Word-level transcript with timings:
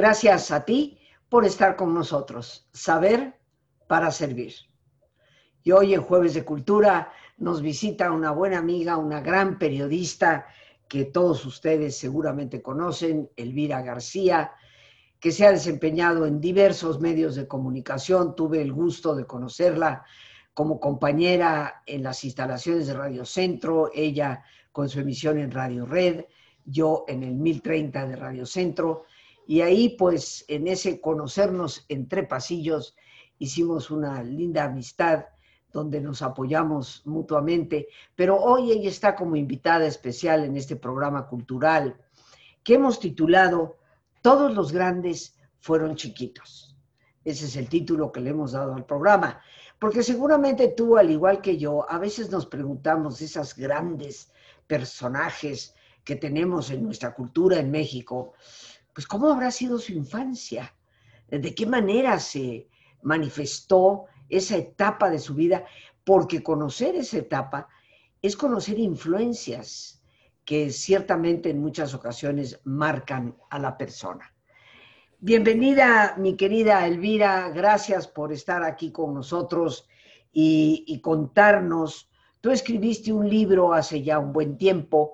Gracias 0.00 0.50
a 0.50 0.64
ti 0.64 0.98
por 1.28 1.44
estar 1.44 1.76
con 1.76 1.92
nosotros. 1.92 2.66
Saber 2.72 3.38
para 3.86 4.10
servir. 4.10 4.54
Y 5.62 5.72
hoy 5.72 5.92
en 5.92 6.00
Jueves 6.00 6.32
de 6.32 6.42
Cultura 6.42 7.12
nos 7.36 7.60
visita 7.60 8.10
una 8.10 8.30
buena 8.30 8.56
amiga, 8.56 8.96
una 8.96 9.20
gran 9.20 9.58
periodista 9.58 10.46
que 10.88 11.04
todos 11.04 11.44
ustedes 11.44 11.98
seguramente 11.98 12.62
conocen, 12.62 13.28
Elvira 13.36 13.82
García, 13.82 14.52
que 15.18 15.32
se 15.32 15.46
ha 15.46 15.50
desempeñado 15.50 16.24
en 16.24 16.40
diversos 16.40 16.98
medios 16.98 17.34
de 17.34 17.46
comunicación. 17.46 18.34
Tuve 18.34 18.62
el 18.62 18.72
gusto 18.72 19.14
de 19.14 19.26
conocerla 19.26 20.06
como 20.54 20.80
compañera 20.80 21.82
en 21.84 22.04
las 22.04 22.24
instalaciones 22.24 22.86
de 22.86 22.94
Radio 22.94 23.26
Centro, 23.26 23.90
ella 23.94 24.44
con 24.72 24.88
su 24.88 24.98
emisión 24.98 25.38
en 25.38 25.50
Radio 25.50 25.84
Red, 25.84 26.24
yo 26.64 27.04
en 27.06 27.22
el 27.22 27.34
1030 27.34 28.06
de 28.06 28.16
Radio 28.16 28.46
Centro. 28.46 29.04
Y 29.46 29.62
ahí, 29.62 29.90
pues, 29.90 30.44
en 30.48 30.68
ese 30.68 31.00
conocernos 31.00 31.84
entre 31.88 32.22
pasillos, 32.24 32.96
hicimos 33.38 33.90
una 33.90 34.22
linda 34.22 34.64
amistad 34.64 35.24
donde 35.72 36.00
nos 36.00 36.22
apoyamos 36.22 37.02
mutuamente. 37.04 37.88
Pero 38.14 38.36
hoy 38.36 38.72
ella 38.72 38.88
está 38.88 39.14
como 39.14 39.36
invitada 39.36 39.86
especial 39.86 40.44
en 40.44 40.56
este 40.56 40.76
programa 40.76 41.26
cultural 41.26 41.96
que 42.62 42.74
hemos 42.74 43.00
titulado 43.00 43.76
Todos 44.22 44.54
los 44.54 44.72
grandes 44.72 45.36
fueron 45.60 45.96
chiquitos. 45.96 46.76
Ese 47.24 47.46
es 47.46 47.56
el 47.56 47.68
título 47.68 48.12
que 48.12 48.20
le 48.20 48.30
hemos 48.30 48.52
dado 48.52 48.74
al 48.74 48.84
programa. 48.84 49.40
Porque 49.78 50.02
seguramente 50.02 50.68
tú, 50.68 50.96
al 50.98 51.10
igual 51.10 51.40
que 51.40 51.56
yo, 51.56 51.90
a 51.90 51.98
veces 51.98 52.30
nos 52.30 52.46
preguntamos 52.46 53.22
esas 53.22 53.56
grandes 53.56 54.30
personajes 54.66 55.74
que 56.04 56.16
tenemos 56.16 56.70
en 56.70 56.82
nuestra 56.82 57.14
cultura 57.14 57.58
en 57.58 57.70
México, 57.70 58.34
pues 58.94 59.06
cómo 59.06 59.30
habrá 59.30 59.50
sido 59.50 59.78
su 59.78 59.92
infancia, 59.92 60.74
de 61.28 61.54
qué 61.54 61.66
manera 61.66 62.18
se 62.18 62.68
manifestó 63.02 64.06
esa 64.28 64.56
etapa 64.56 65.10
de 65.10 65.18
su 65.18 65.34
vida, 65.34 65.64
porque 66.04 66.42
conocer 66.42 66.96
esa 66.96 67.18
etapa 67.18 67.68
es 68.22 68.36
conocer 68.36 68.78
influencias 68.78 70.02
que 70.44 70.70
ciertamente 70.70 71.50
en 71.50 71.60
muchas 71.60 71.94
ocasiones 71.94 72.60
marcan 72.64 73.36
a 73.50 73.58
la 73.58 73.76
persona. 73.76 74.34
Bienvenida, 75.18 76.14
mi 76.18 76.34
querida 76.34 76.86
Elvira, 76.86 77.50
gracias 77.50 78.08
por 78.08 78.32
estar 78.32 78.64
aquí 78.64 78.90
con 78.90 79.14
nosotros 79.14 79.86
y, 80.32 80.98
contarnos. 81.02 82.10
Tú 82.40 82.50
escribiste 82.50 83.12
un 83.12 83.28
libro 83.28 83.74
hace 83.74 84.02
ya 84.02 84.18
un 84.18 84.32
buen 84.32 84.56
tiempo, 84.56 85.12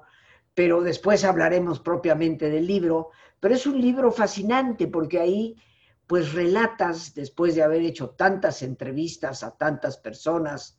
pero 0.54 0.80
después 0.80 1.24
hablaremos 1.24 1.80
propiamente 1.80 2.48
del 2.48 2.66
libro, 2.66 3.10
pero 3.40 3.54
es 3.54 3.66
un 3.66 3.80
libro 3.80 4.10
fascinante 4.10 4.88
porque 4.88 5.20
ahí 5.20 5.56
pues 6.06 6.32
relatas, 6.32 7.14
después 7.14 7.54
de 7.54 7.62
haber 7.62 7.82
hecho 7.82 8.10
tantas 8.10 8.62
entrevistas 8.62 9.42
a 9.42 9.56
tantas 9.56 9.96
personas 9.96 10.78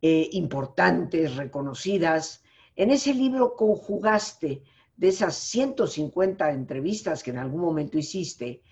eh, 0.00 0.28
importantes, 0.32 1.34
reconocidas, 1.34 2.42
en 2.76 2.90
ese 2.90 3.14
libro 3.14 3.56
conjugaste 3.56 4.62
de 4.96 5.08
esas 5.08 5.34
150 5.34 6.50
entrevistas 6.50 7.22
que 7.22 7.30
en 7.30 7.38
algún 7.38 7.60
momento 7.60 7.98
hiciste, 7.98 8.62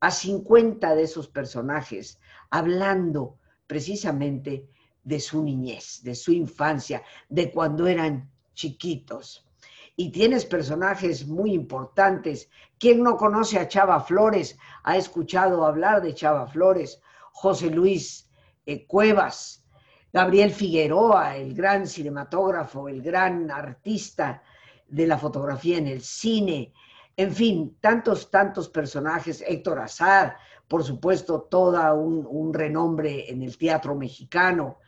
a 0.00 0.10
50 0.10 0.94
de 0.94 1.02
esos 1.02 1.28
personajes, 1.28 2.18
hablando 2.50 3.38
precisamente 3.66 4.68
de 5.02 5.20
su 5.20 5.42
niñez, 5.42 6.02
de 6.02 6.14
su 6.14 6.32
infancia, 6.32 7.02
de 7.28 7.50
cuando 7.50 7.86
eran 7.86 8.30
chiquitos 8.54 9.46
y 9.96 10.10
tienes 10.10 10.44
personajes 10.44 11.26
muy 11.26 11.52
importantes. 11.52 12.48
¿Quién 12.78 13.02
no 13.02 13.16
conoce 13.16 13.58
a 13.58 13.68
Chava 13.68 14.00
Flores? 14.00 14.58
Ha 14.84 14.96
escuchado 14.96 15.64
hablar 15.64 16.02
de 16.02 16.14
Chava 16.14 16.46
Flores, 16.46 17.00
José 17.32 17.70
Luis 17.70 18.30
eh, 18.66 18.86
Cuevas, 18.86 19.64
Gabriel 20.12 20.50
Figueroa, 20.50 21.36
el 21.36 21.54
gran 21.54 21.86
cinematógrafo, 21.86 22.88
el 22.88 23.02
gran 23.02 23.50
artista 23.50 24.42
de 24.88 25.06
la 25.06 25.18
fotografía 25.18 25.78
en 25.78 25.86
el 25.86 26.00
cine, 26.02 26.72
en 27.16 27.32
fin, 27.32 27.76
tantos, 27.80 28.30
tantos 28.30 28.68
personajes, 28.68 29.44
Héctor 29.46 29.78
Azar, 29.80 30.36
por 30.66 30.84
supuesto, 30.84 31.42
toda 31.42 31.92
un, 31.92 32.26
un 32.28 32.54
renombre 32.54 33.30
en 33.30 33.42
el 33.42 33.58
teatro 33.58 33.94
mexicano. 33.94 34.78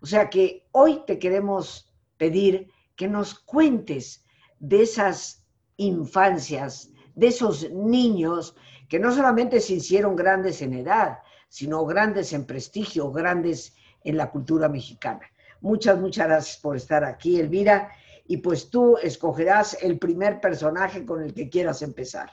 O 0.00 0.06
sea 0.06 0.30
que 0.30 0.66
hoy 0.72 1.02
te 1.06 1.18
queremos 1.18 1.92
pedir 2.16 2.70
que 2.96 3.08
nos 3.08 3.38
cuentes 3.38 4.21
de 4.62 4.82
esas 4.82 5.44
infancias, 5.76 6.90
de 7.16 7.26
esos 7.26 7.68
niños 7.70 8.54
que 8.88 9.00
no 9.00 9.12
solamente 9.12 9.60
se 9.60 9.74
hicieron 9.74 10.14
grandes 10.14 10.62
en 10.62 10.72
edad, 10.72 11.18
sino 11.48 11.84
grandes 11.84 12.32
en 12.32 12.46
prestigio, 12.46 13.10
grandes 13.10 13.74
en 14.04 14.16
la 14.16 14.30
cultura 14.30 14.68
mexicana. 14.68 15.20
Muchas, 15.60 15.98
muchas 15.98 16.26
gracias 16.28 16.56
por 16.58 16.76
estar 16.76 17.04
aquí, 17.04 17.40
Elvira. 17.40 17.90
Y 18.26 18.36
pues 18.36 18.70
tú 18.70 18.96
escogerás 19.02 19.76
el 19.82 19.98
primer 19.98 20.40
personaje 20.40 21.04
con 21.04 21.22
el 21.22 21.34
que 21.34 21.50
quieras 21.50 21.82
empezar. 21.82 22.30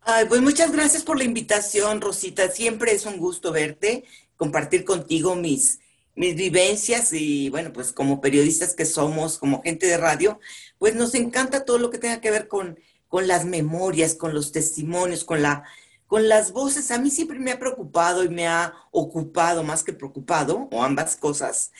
Ay, 0.00 0.24
pues 0.28 0.40
muchas 0.40 0.72
gracias 0.72 1.02
por 1.02 1.18
la 1.18 1.24
invitación, 1.24 2.00
Rosita. 2.00 2.48
Siempre 2.48 2.92
es 2.92 3.04
un 3.04 3.18
gusto 3.18 3.52
verte, 3.52 4.04
compartir 4.36 4.84
contigo 4.84 5.36
mis, 5.36 5.80
mis 6.18 6.34
vivencias 6.34 7.12
y 7.12 7.48
bueno, 7.48 7.72
pues 7.72 7.92
como 7.92 8.20
periodistas 8.20 8.74
que 8.74 8.84
somos, 8.84 9.38
como 9.38 9.62
gente 9.62 9.86
de 9.86 9.96
radio, 9.96 10.40
pues 10.76 10.96
nos 10.96 11.14
encanta 11.14 11.64
todo 11.64 11.78
lo 11.78 11.90
que 11.90 11.98
tenga 11.98 12.20
que 12.20 12.32
ver 12.32 12.48
con, 12.48 12.76
con 13.06 13.28
las 13.28 13.44
memorias, 13.44 14.16
con 14.16 14.34
los 14.34 14.50
testimonios, 14.50 15.22
con, 15.22 15.42
la, 15.42 15.62
con 16.08 16.28
las 16.28 16.50
voces. 16.50 16.90
A 16.90 16.98
mí 16.98 17.10
siempre 17.10 17.38
me 17.38 17.52
ha 17.52 17.60
preocupado 17.60 18.24
y 18.24 18.28
me 18.30 18.48
ha 18.48 18.74
ocupado 18.90 19.62
más 19.62 19.84
que 19.84 19.92
preocupado, 19.92 20.68
o 20.72 20.82
ambas 20.82 21.14
cosas, 21.14 21.70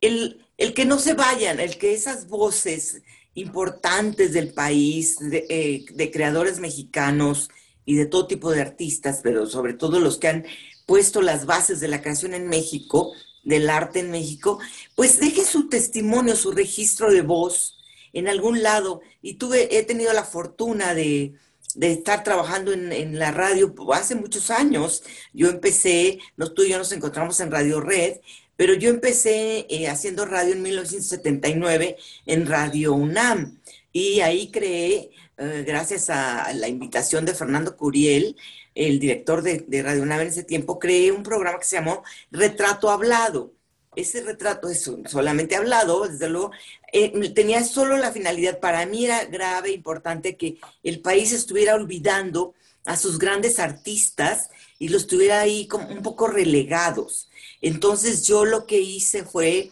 el, 0.00 0.42
el 0.56 0.72
que 0.72 0.86
no 0.86 0.98
se 0.98 1.12
vayan, 1.12 1.60
el 1.60 1.76
que 1.76 1.92
esas 1.92 2.28
voces 2.28 3.02
importantes 3.34 4.32
del 4.32 4.54
país, 4.54 5.18
de, 5.18 5.44
eh, 5.50 5.84
de 5.92 6.10
creadores 6.10 6.60
mexicanos 6.60 7.50
y 7.84 7.96
de 7.96 8.06
todo 8.06 8.26
tipo 8.26 8.52
de 8.52 8.62
artistas, 8.62 9.20
pero 9.22 9.44
sobre 9.44 9.74
todo 9.74 10.00
los 10.00 10.16
que 10.16 10.28
han 10.28 10.46
puesto 10.86 11.20
las 11.20 11.44
bases 11.44 11.78
de 11.80 11.88
la 11.88 12.00
canción 12.00 12.32
en 12.32 12.48
México, 12.48 13.12
del 13.44 13.68
arte 13.70 14.00
en 14.00 14.10
México, 14.10 14.58
pues 14.94 15.18
deje 15.18 15.44
su 15.44 15.68
testimonio, 15.68 16.36
su 16.36 16.52
registro 16.52 17.10
de 17.10 17.22
voz 17.22 17.78
en 18.12 18.28
algún 18.28 18.62
lado. 18.62 19.00
Y 19.20 19.34
tuve, 19.34 19.76
he 19.76 19.82
tenido 19.82 20.12
la 20.12 20.24
fortuna 20.24 20.94
de, 20.94 21.34
estar 21.80 22.22
trabajando 22.22 22.72
en, 22.72 23.18
la 23.18 23.30
radio 23.30 23.74
hace 23.92 24.14
muchos 24.14 24.50
años. 24.50 25.02
Yo 25.32 25.48
empecé, 25.48 26.18
no, 26.36 26.52
tú 26.52 26.62
y 26.62 26.70
yo 26.70 26.78
nos 26.78 26.92
encontramos 26.92 27.40
en 27.40 27.50
Radio 27.50 27.80
Red, 27.80 28.18
pero 28.56 28.74
yo 28.74 28.90
empecé 28.90 29.66
eh, 29.70 29.88
haciendo 29.88 30.26
radio 30.26 30.52
en 30.52 30.62
1979 30.62 31.96
en 32.26 32.46
Radio 32.46 32.94
UNAM. 32.94 33.58
Y 33.92 34.20
ahí 34.20 34.50
creé, 34.50 35.10
eh, 35.38 35.64
gracias 35.66 36.10
a 36.10 36.52
la 36.54 36.68
invitación 36.68 37.24
de 37.24 37.34
Fernando 37.34 37.76
Curiel, 37.76 38.36
el 38.74 38.98
director 38.98 39.42
de, 39.42 39.82
Radio 39.82 40.02
UNAM 40.02 40.20
en 40.20 40.28
ese 40.28 40.44
tiempo, 40.44 40.78
creé 40.78 41.12
un 41.12 41.22
programa 41.22 41.58
que 41.58 41.64
se 41.64 41.76
llamó 41.76 42.02
Retrato 42.30 42.90
Hablado. 42.90 43.52
Ese 43.94 44.22
retrato 44.22 44.70
es 44.70 44.90
solamente 45.06 45.54
hablado, 45.54 46.08
desde 46.08 46.30
luego, 46.30 46.50
eh, 46.92 47.30
tenía 47.34 47.62
solo 47.62 47.98
la 47.98 48.10
finalidad, 48.10 48.58
para 48.58 48.86
mí 48.86 49.04
era 49.04 49.26
grave, 49.26 49.70
importante 49.72 50.36
que 50.36 50.58
el 50.82 51.00
país 51.02 51.32
estuviera 51.32 51.74
olvidando 51.74 52.54
a 52.86 52.96
sus 52.96 53.18
grandes 53.18 53.58
artistas 53.58 54.48
y 54.78 54.88
los 54.88 55.06
tuviera 55.06 55.40
ahí 55.40 55.66
como 55.66 55.88
un 55.88 56.02
poco 56.02 56.26
relegados. 56.26 57.28
Entonces 57.60 58.26
yo 58.26 58.44
lo 58.44 58.66
que 58.66 58.80
hice 58.80 59.24
fue 59.24 59.70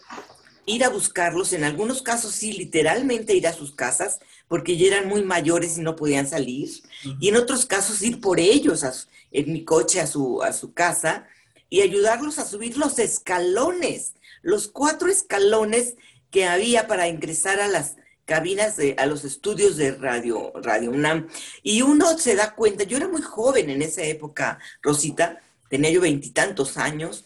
ir 0.66 0.84
a 0.84 0.90
buscarlos, 0.90 1.52
en 1.52 1.64
algunos 1.64 2.02
casos 2.02 2.34
sí, 2.34 2.52
literalmente 2.52 3.34
ir 3.34 3.46
a 3.46 3.52
sus 3.52 3.74
casas, 3.74 4.20
porque 4.50 4.76
ya 4.76 4.88
eran 4.88 5.08
muy 5.08 5.22
mayores 5.22 5.78
y 5.78 5.80
no 5.80 5.94
podían 5.94 6.26
salir, 6.26 6.82
y 7.20 7.28
en 7.28 7.36
otros 7.36 7.66
casos 7.66 8.02
ir 8.02 8.20
por 8.20 8.40
ellos 8.40 8.84
en 9.30 9.52
mi 9.52 9.64
coche 9.64 10.00
a 10.00 10.08
su, 10.08 10.42
a 10.42 10.52
su 10.52 10.72
casa 10.72 11.28
y 11.68 11.82
ayudarlos 11.82 12.40
a 12.40 12.44
subir 12.44 12.76
los 12.76 12.98
escalones, 12.98 14.14
los 14.42 14.66
cuatro 14.66 15.08
escalones 15.08 15.94
que 16.32 16.46
había 16.46 16.88
para 16.88 17.06
ingresar 17.06 17.60
a 17.60 17.68
las 17.68 17.94
cabinas, 18.24 18.76
de, 18.76 18.96
a 18.98 19.06
los 19.06 19.24
estudios 19.24 19.76
de 19.76 19.92
Radio, 19.92 20.52
Radio 20.56 20.90
UNAM. 20.90 21.28
Y 21.62 21.82
uno 21.82 22.18
se 22.18 22.34
da 22.34 22.56
cuenta, 22.56 22.82
yo 22.82 22.96
era 22.96 23.06
muy 23.06 23.22
joven 23.22 23.70
en 23.70 23.82
esa 23.82 24.02
época, 24.02 24.58
Rosita, 24.82 25.40
tenía 25.68 25.92
yo 25.92 26.00
veintitantos 26.00 26.76
años, 26.76 27.24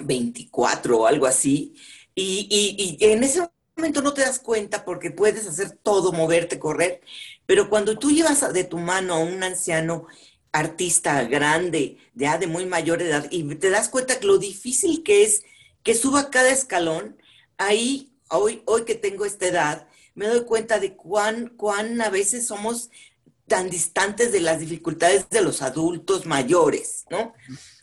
veinticuatro 0.00 1.02
o 1.02 1.06
algo 1.06 1.26
así, 1.26 1.76
y, 2.16 2.48
y, 2.50 2.98
y 2.98 3.12
en 3.12 3.22
ese 3.22 3.48
momento 3.76 4.02
no 4.02 4.14
te 4.14 4.22
das 4.22 4.38
cuenta 4.38 4.84
porque 4.84 5.10
puedes 5.10 5.46
hacer 5.46 5.70
todo, 5.82 6.12
moverte, 6.12 6.58
correr, 6.58 7.00
pero 7.46 7.68
cuando 7.68 7.98
tú 7.98 8.10
llevas 8.10 8.52
de 8.52 8.64
tu 8.64 8.78
mano 8.78 9.14
a 9.14 9.18
un 9.18 9.42
anciano 9.42 10.06
artista 10.52 11.22
grande, 11.24 11.98
ya 12.14 12.38
de 12.38 12.46
muy 12.46 12.66
mayor 12.66 13.00
edad, 13.00 13.26
y 13.30 13.42
te 13.56 13.70
das 13.70 13.88
cuenta 13.88 14.18
que 14.18 14.26
lo 14.26 14.38
difícil 14.38 15.02
que 15.02 15.24
es 15.24 15.42
que 15.82 15.94
suba 15.94 16.30
cada 16.30 16.50
escalón, 16.50 17.16
ahí, 17.56 18.12
hoy, 18.28 18.62
hoy 18.66 18.84
que 18.84 18.94
tengo 18.94 19.24
esta 19.24 19.46
edad, 19.46 19.88
me 20.14 20.26
doy 20.26 20.44
cuenta 20.44 20.78
de 20.78 20.94
cuán, 20.94 21.48
cuán 21.56 22.00
a 22.02 22.10
veces 22.10 22.46
somos 22.46 22.90
tan 23.46 23.70
distantes 23.70 24.30
de 24.30 24.40
las 24.40 24.60
dificultades 24.60 25.28
de 25.30 25.40
los 25.40 25.62
adultos 25.62 26.26
mayores, 26.26 27.04
¿no? 27.10 27.34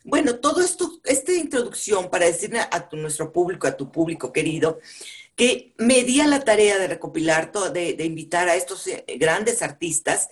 Bueno, 0.03 0.35
todo 0.35 0.61
esto, 0.61 0.99
esta 1.03 1.33
introducción 1.33 2.09
para 2.09 2.25
decirle 2.25 2.59
a 2.59 2.89
nuestro 2.93 3.31
público, 3.33 3.67
a 3.67 3.75
tu 3.75 3.91
público 3.91 4.31
querido, 4.31 4.79
que 5.39 5.73
me 5.77 6.03
di 6.03 6.19
a 6.19 6.27
la 6.27 6.41
tarea 6.41 6.77
de 6.77 6.89
recopilar, 6.89 7.53
todo, 7.53 7.69
de, 7.69 7.95
invitar 8.03 8.49
a 8.49 8.55
estos 8.57 8.85
eh, 8.87 9.05
grandes 9.17 9.61
artistas. 9.61 10.27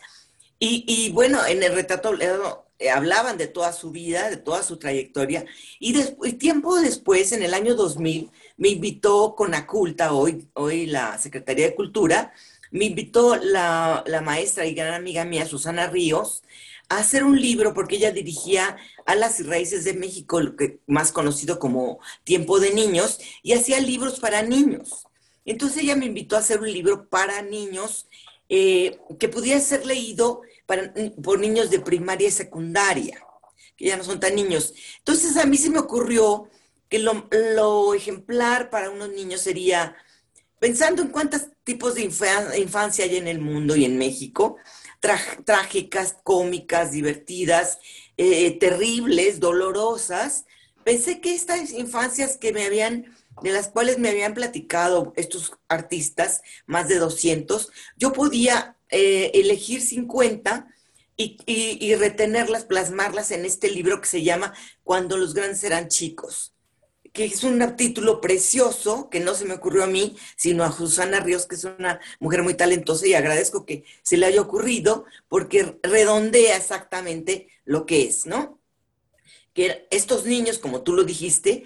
Y, 0.60 1.12
bueno, 1.14 1.46
en 1.46 1.64
el 1.64 1.74
retrato 1.74 2.14
eh, 2.20 2.90
hablaban 2.90 3.38
de 3.38 3.48
toda 3.48 3.72
su 3.72 3.92
vida, 3.92 4.30
de 4.30 4.36
toda 4.36 4.64
su 4.64 4.76
trayectoria. 4.76 5.46
Y, 5.80 5.94
después, 5.94 6.38
tiempo 6.38 6.76
después, 6.76 7.32
en 7.32 7.42
el 7.42 7.54
año 7.54 7.76
2000, 7.76 8.30
me 8.58 8.68
invitó 8.68 9.34
con 9.34 9.54
Aculta, 9.54 10.12
hoy, 10.12 10.50
hoy 10.56 10.88
la 10.88 11.18
Secretaría 11.18 11.68
de 11.68 11.76
Cultura, 11.76 12.34
me 12.72 12.84
invitó 12.84 13.38
la, 13.38 14.04
maestra 14.26 14.66
y 14.66 14.74
gran 14.74 14.94
amiga 14.94 15.24
mía, 15.24 15.46
Susana 15.46 15.88
Ríos, 15.88 16.44
a 16.90 16.98
hacer 16.98 17.24
un 17.24 17.40
libro 17.40 17.74
porque 17.74 17.98
ella 17.98 18.12
dirigía 18.12 18.78
a 19.06 19.16
las 19.16 19.46
raíces 19.46 19.84
de 19.84 19.94
México, 19.94 20.40
lo 20.40 20.56
que 20.56 20.80
más 20.88 21.12
conocido 21.12 21.60
como 21.60 22.00
Tiempo 22.24 22.60
de 22.60 22.74
Niños, 22.74 23.20
y 23.44 23.54
hacía 23.54 23.80
libros 23.80 24.20
para 24.20 24.42
niños. 24.42 25.06
Entonces 25.46 25.84
ella 25.84 25.96
me 25.96 26.06
invitó 26.06 26.36
a 26.36 26.40
hacer 26.40 26.60
un 26.60 26.72
libro 26.72 27.10
para 27.10 27.42
niños 27.42 28.08
eh, 28.50 29.00
que 29.20 29.30
pudiera 29.30 29.60
ser 29.60 29.86
leído 29.86 30.42
por 31.24 31.40
niños 31.40 31.70
de 31.70 31.80
primaria 31.80 32.28
y 32.28 32.32
secundaria, 32.32 33.24
que 33.76 33.86
ya 33.86 33.98
no 33.98 34.04
son 34.04 34.20
tan 34.20 34.36
niños. 34.36 34.74
Entonces 35.00 35.38
a 35.38 35.46
mí 35.46 35.58
se 35.58 35.70
me 35.70 35.80
ocurrió 35.80 36.50
que 36.90 37.00
lo 37.00 37.94
ejemplar 37.94 38.70
para 38.70 38.90
unos 38.90 39.10
niños 39.10 39.42
sería 39.42 39.96
pensando 40.60 41.02
en 41.02 41.10
cuántos 41.10 41.48
tipos 41.64 41.96
de 41.96 42.04
infancia 42.04 43.06
hay 43.06 43.18
en 43.18 43.28
el 43.28 43.40
mundo 43.40 43.76
y 43.76 43.86
en 43.86 43.98
México, 43.98 44.58
trágicas, 45.00 46.18
cómicas, 46.24 46.92
divertidas, 46.92 47.80
eh, 48.18 48.52
terribles, 48.60 49.40
dolorosas, 49.40 50.46
pensé 50.84 51.22
que 51.22 51.34
estas 51.34 51.72
infancias 51.72 52.38
que 52.38 52.54
me 52.54 52.66
habían, 52.66 53.16
de 53.42 53.52
las 53.52 53.68
cuales 53.68 54.00
me 54.00 54.10
habían 54.10 54.34
platicado 54.34 55.14
estos 55.16 55.54
artistas, 55.68 56.42
más 56.66 56.88
de 56.88 56.98
200, 56.98 57.72
yo 57.98 58.14
podía 58.14 58.78
eh, 58.90 59.32
elegir 59.34 59.82
50 59.82 60.68
y, 61.16 61.38
y 61.46 61.96
retenerlas, 61.96 62.66
plasmarlas 62.66 63.32
en 63.32 63.46
este 63.46 63.72
libro 63.72 64.02
que 64.02 64.08
se 64.08 64.24
llama 64.24 64.54
Cuando 64.84 65.18
los 65.18 65.34
grandes 65.34 65.64
eran 65.64 65.88
chicos 65.88 66.57
que 67.18 67.26
es 67.26 67.44
un 67.44 67.76
título 67.76 68.22
precioso 68.22 69.10
que 69.10 69.20
no 69.20 69.34
se 69.34 69.46
me 69.46 69.56
ocurrió 69.56 69.84
a 69.84 69.88
mí, 69.88 70.16
sino 70.36 70.64
a 70.64 70.72
Susana 70.72 71.20
Ríos, 71.20 71.48
que 71.48 71.56
es 71.56 71.64
una 71.64 72.00
mujer 72.20 72.44
muy 72.44 72.54
talentosa 72.54 73.08
y 73.08 73.16
agradezco 73.16 73.66
que 73.66 73.86
se 74.04 74.18
le 74.18 74.28
haya 74.28 74.40
ocurrido 74.40 75.04
porque 75.28 75.80
redondea 75.82 76.56
exactamente 76.56 77.48
lo 77.66 77.88
que 77.88 78.04
es, 78.04 78.28
¿no? 78.28 78.60
Que 79.56 79.88
estos 79.90 80.26
niños, 80.26 80.60
como 80.60 80.84
tú 80.84 80.94
lo 80.94 81.04
dijiste, 81.04 81.66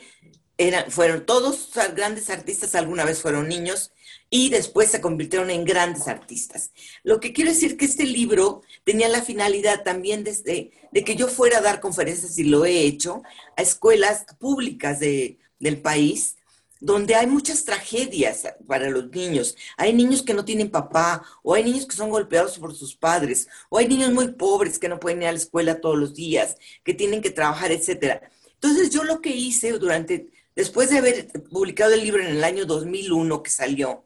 eran, 0.57 0.89
fueron 0.89 1.25
todos 1.25 1.69
grandes 1.95 2.29
artistas, 2.29 2.73
alguna 2.73 3.03
vez 3.03 3.19
fueron 3.21 3.49
niños 3.49 3.91
y 4.29 4.51
después 4.51 4.89
se 4.89 5.01
convirtieron 5.01 5.49
en 5.49 5.65
grandes 5.65 6.07
artistas. 6.07 6.71
Lo 7.03 7.19
que 7.19 7.33
quiero 7.33 7.51
decir 7.51 7.75
que 7.75 7.83
este 7.83 8.05
libro 8.05 8.61
tenía 8.85 9.09
la 9.09 9.21
finalidad 9.21 9.83
también 9.83 10.23
de, 10.23 10.71
de 10.93 11.03
que 11.03 11.17
yo 11.17 11.27
fuera 11.27 11.57
a 11.57 11.61
dar 11.61 11.81
conferencias, 11.81 12.39
y 12.39 12.45
lo 12.45 12.63
he 12.63 12.83
hecho, 12.83 13.21
a 13.57 13.61
escuelas 13.61 14.25
públicas 14.39 15.01
de, 15.01 15.40
del 15.61 15.81
país 15.81 16.35
donde 16.81 17.13
hay 17.13 17.27
muchas 17.27 17.63
tragedias 17.63 18.43
para 18.67 18.89
los 18.89 19.09
niños. 19.11 19.55
Hay 19.77 19.93
niños 19.93 20.23
que 20.23 20.33
no 20.33 20.43
tienen 20.43 20.71
papá, 20.71 21.23
o 21.43 21.53
hay 21.53 21.63
niños 21.63 21.85
que 21.85 21.95
son 21.95 22.09
golpeados 22.09 22.57
por 22.57 22.75
sus 22.75 22.95
padres, 22.95 23.47
o 23.69 23.77
hay 23.77 23.87
niños 23.87 24.11
muy 24.11 24.29
pobres 24.29 24.79
que 24.79 24.89
no 24.89 24.99
pueden 24.99 25.21
ir 25.21 25.27
a 25.27 25.31
la 25.31 25.37
escuela 25.37 25.79
todos 25.79 25.97
los 25.97 26.15
días, 26.15 26.57
que 26.83 26.95
tienen 26.95 27.21
que 27.21 27.29
trabajar, 27.29 27.71
etcétera. 27.71 28.21
Entonces 28.55 28.89
yo 28.89 29.03
lo 29.03 29.21
que 29.21 29.29
hice 29.29 29.71
durante, 29.73 30.31
después 30.55 30.89
de 30.89 30.97
haber 30.97 31.27
publicado 31.51 31.93
el 31.93 32.01
libro 32.01 32.23
en 32.23 32.35
el 32.35 32.43
año 32.43 32.65
2001 32.65 33.43
que 33.43 33.51
salió, 33.51 34.03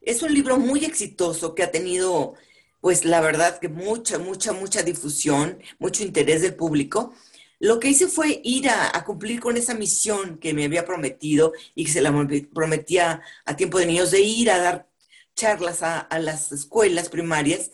es 0.00 0.22
un 0.22 0.32
libro 0.32 0.58
muy 0.58 0.84
exitoso 0.86 1.54
que 1.54 1.64
ha 1.64 1.70
tenido, 1.70 2.34
pues 2.80 3.04
la 3.04 3.20
verdad 3.20 3.58
que 3.58 3.68
mucha, 3.68 4.18
mucha, 4.18 4.52
mucha 4.52 4.82
difusión, 4.82 5.58
mucho 5.78 6.02
interés 6.02 6.40
del 6.40 6.54
público 6.54 7.12
lo 7.58 7.80
que 7.80 7.88
hice 7.88 8.08
fue 8.08 8.40
ir 8.44 8.68
a, 8.68 9.04
cumplir 9.04 9.40
con 9.40 9.56
esa 9.56 9.74
misión 9.74 10.38
que 10.38 10.54
me 10.54 10.64
había 10.64 10.84
prometido 10.84 11.52
y 11.74 11.84
que 11.84 11.92
se 11.92 12.02
la 12.02 12.12
prometía 12.52 13.22
a 13.44 13.56
tiempo 13.56 13.78
de 13.78 13.86
niños, 13.86 14.10
de 14.10 14.20
ir 14.20 14.50
a 14.50 14.58
dar 14.58 14.88
charlas 15.34 15.82
a, 15.82 16.08
las 16.18 16.52
escuelas 16.52 17.08
primarias. 17.08 17.70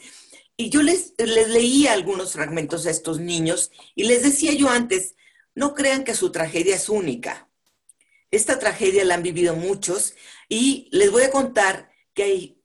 Y 0.57 0.71
yo 0.71 0.83
les, 0.83 1.15
les 1.19 1.49
leía 1.49 1.93
algunos 1.93 2.33
fragmentos 2.35 2.87
a 2.87 2.91
estos 2.91 3.19
niños 3.19 3.73
y 3.95 4.05
les 4.05 4.23
decía 4.23 4.53
yo 4.53 4.69
antes, 4.69 5.17
no 5.55 5.75
crean 5.75 6.05
que 6.05 6.15
su 6.15 6.31
tragedia 6.31 6.77
es 6.77 6.89
única. 6.89 7.49
Esta 8.31 8.59
tragedia 8.59 9.05
la 9.05 9.15
han 9.15 9.23
vivido 9.23 9.57
muchos 9.57 10.15
y 10.49 10.89
les 10.93 11.11
voy 11.11 11.25
a 11.25 11.31
contar 11.31 11.91
que 12.15 12.23
hay 12.23 12.61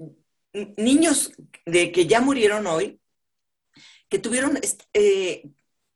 niños 0.77 1.33
de 1.65 1.91
que 1.91 2.07
ya 2.07 2.21
murieron 2.21 2.67
hoy, 2.67 3.01
que 4.09 4.19
tuvieron 4.19 4.59
eh, 4.93 5.49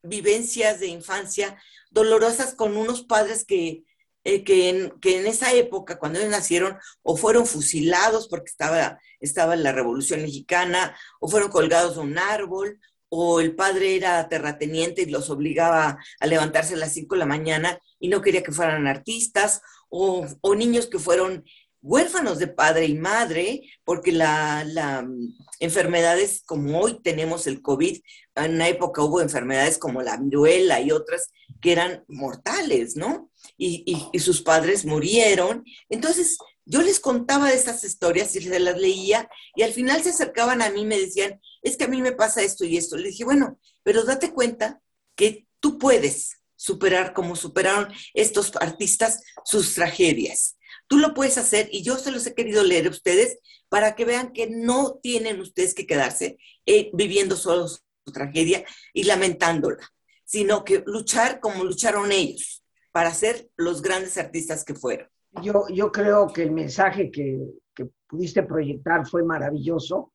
vivencias 0.03 0.80
de 0.80 0.88
infancia 0.88 1.57
dolorosas 1.92 2.56
con 2.56 2.77
unos 2.77 3.03
padres 3.03 3.45
que, 3.45 3.83
eh, 4.24 4.44
que, 4.44 4.69
en, 4.69 4.92
que, 5.00 5.19
en, 5.19 5.27
esa 5.27 5.53
época, 5.53 6.00
cuando 6.00 6.19
ellos 6.19 6.31
nacieron, 6.31 6.77
o 7.03 7.18
fueron 7.18 7.45
fusilados 7.45 8.27
porque 8.27 8.50
estaba, 8.50 9.00
estaba 9.19 9.56
la 9.56 9.71
Revolución 9.71 10.21
Mexicana, 10.21 10.95
o 11.19 11.27
fueron 11.27 11.50
colgados 11.50 11.95
de 11.95 12.01
un 12.01 12.18
árbol, 12.18 12.80
o 13.09 13.42
el 13.42 13.56
padre 13.56 13.98
era 13.98 14.30
terrateniente 14.30 15.01
y 15.01 15.06
los 15.07 15.30
obligaba 15.30 16.00
a 16.19 16.27
levantarse 16.27 16.75
a 16.75 16.77
las 16.77 16.94
5 16.94 17.15
de 17.15 17.19
la 17.19 17.25
mañana 17.25 17.77
y 18.00 18.07
no 18.07 18.21
quería 18.21 18.42
que 18.42 18.54
fueran 18.54 18.88
artistas, 18.88 19.62
o 19.89 20.56
niños 20.56 20.88
que 20.88 20.97
fueron 20.97 21.44
huérfanos 21.81 22.39
de 22.39 22.48
padre 22.48 22.86
y 22.86 22.95
madre, 22.95 23.62
porque 23.83 24.12
la, 24.12 24.63
la, 24.66 25.01
mm, 25.01 25.36
enfermedades 25.60 26.44
como 26.45 26.80
hoy 26.80 27.00
tenemos 27.02 27.47
el 27.47 27.61
COVID, 27.61 28.00
en 28.35 28.56
una 28.56 28.68
época 28.68 29.04
hubo 29.04 29.21
enfermedades 29.21 29.78
como 29.78 30.02
la 30.02 30.18
viruela 30.18 30.81
y 30.81 30.92
otras 30.92 31.31
que 31.61 31.71
eran 31.71 32.04
mortales, 32.07 32.95
¿no? 32.95 33.31
Y, 33.57 34.00
sus 34.19 34.42
padres 34.42 34.85
murieron. 34.85 35.64
Entonces, 35.90 36.38
yo 36.66 36.81
les 36.81 37.00
contaba 37.00 37.50
de 37.50 37.56
estas 37.56 37.83
historias 37.83 38.35
y 38.35 38.42
se 38.42 38.59
las 38.59 38.78
leía 38.78 39.30
y 39.56 39.64
al 39.64 39.73
final 39.73 40.02
se 40.04 40.09
acercaban 40.09 40.61
a 40.61 40.69
mí 40.69 40.81
y 40.81 40.85
me 40.85 41.00
decían, 41.00 41.40
es 41.61 41.78
que 41.78 41.83
a 41.83 41.88
mí 41.88 42.02
me 42.02 42.11
pasa 42.11 42.42
esto 42.42 42.66
y 42.66 42.78
esto. 42.78 42.97
Le 42.97 43.09
dije, 43.09 43.23
bueno, 43.23 43.59
pero 43.83 44.04
date 44.04 44.31
cuenta 44.31 44.81
que 45.16 45.47
tú 45.59 45.78
puedes 45.78 46.38
superar 46.56 47.14
como 47.14 47.35
superaron 47.35 47.92
estos 48.14 48.52
artistas 48.59 49.23
sus 49.44 49.73
tragedias. 49.73 50.57
Tú 50.92 50.98
lo 50.98 51.14
puedes 51.14 51.38
hacer 51.38 51.69
y 51.71 51.83
yo 51.83 51.95
se 51.95 52.12
los 52.12 52.28
he 52.28 52.36
querido 52.36 52.66
leer 52.66 52.88
a 52.88 52.90
ustedes 52.90 53.40
para 53.69 53.95
que 53.95 54.04
vean 54.04 54.33
que 54.33 54.50
no 54.50 55.00
tienen 55.02 55.40
ustedes 55.40 55.74
que 55.74 55.88
quedarse 55.88 56.38
eh, 56.66 56.92
viviendo 56.92 57.38
solo 57.38 57.69
su 57.69 57.80
tragedia 58.12 58.66
y 58.94 59.06
lamentándola, 59.06 59.90
sino 60.26 60.66
que 60.66 60.83
luchar 60.86 61.40
como 61.40 61.64
lucharon 61.64 62.12
ellos 62.12 62.66
para 62.92 63.14
ser 63.14 63.50
los 63.56 63.81
grandes 63.81 64.18
artistas 64.18 64.66
que 64.66 64.76
fueron. 64.76 65.07
Yo, 65.42 65.66
yo 65.69 65.94
creo 65.94 66.28
que 66.28 66.44
el 66.44 66.52
mensaje 66.52 67.10
que, 67.10 67.40
que 67.74 67.88
pudiste 68.06 68.44
proyectar 68.44 69.07
fue 69.07 69.24
maravilloso 69.24 70.12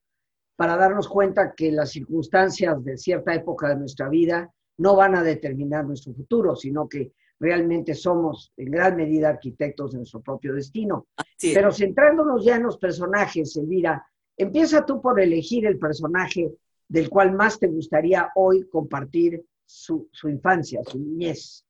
para 0.56 0.76
darnos 0.76 1.08
cuenta 1.08 1.54
que 1.56 1.72
las 1.72 1.90
circunstancias 1.90 2.84
de 2.84 2.98
cierta 2.98 3.34
época 3.34 3.70
de 3.70 3.76
nuestra 3.76 4.10
vida 4.10 4.52
no 4.76 4.94
van 4.94 5.14
a 5.14 5.22
determinar 5.22 5.86
nuestro 5.86 6.12
futuro, 6.12 6.54
sino 6.54 6.86
que 6.86 7.12
realmente 7.38 7.94
somos 7.94 8.52
en 8.56 8.70
gran 8.70 8.96
medida 8.96 9.28
arquitectos 9.28 9.92
de 9.92 9.98
nuestro 9.98 10.20
propio 10.20 10.54
destino. 10.54 11.06
Pero 11.40 11.72
centrándonos 11.72 12.44
ya 12.44 12.56
en 12.56 12.64
los 12.64 12.78
personajes, 12.78 13.56
Elvira, 13.56 14.06
empieza 14.36 14.84
tú 14.84 15.00
por 15.00 15.20
elegir 15.20 15.66
el 15.66 15.78
personaje 15.78 16.52
del 16.88 17.08
cual 17.10 17.32
más 17.32 17.58
te 17.58 17.66
gustaría 17.66 18.30
hoy 18.34 18.68
compartir 18.68 19.44
su, 19.64 20.08
infancia, 20.24 20.80
su 20.84 20.98
niñez. 20.98 21.64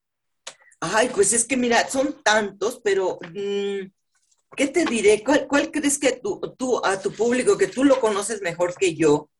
Ay, 0.81 1.11
pues 1.15 1.33
es 1.33 1.45
que 1.45 1.57
mira, 1.57 1.89
son 1.89 2.17
tantos, 2.23 2.81
pero 2.85 3.19
mm, 3.23 3.89
¿qué 4.57 4.69
te 4.69 4.85
diré? 4.85 5.25
¿Cuál, 5.25 5.71
crees 5.71 5.99
que 5.99 6.21
tú, 6.23 6.41
tú, 6.59 6.85
a 6.85 7.01
tu 7.01 7.11
público, 7.13 7.57
que 7.57 7.67
tú 7.67 7.83
lo 7.83 7.99
conoces 7.99 8.43
mejor 8.43 8.75
que 8.75 8.95
yo, 8.95 9.31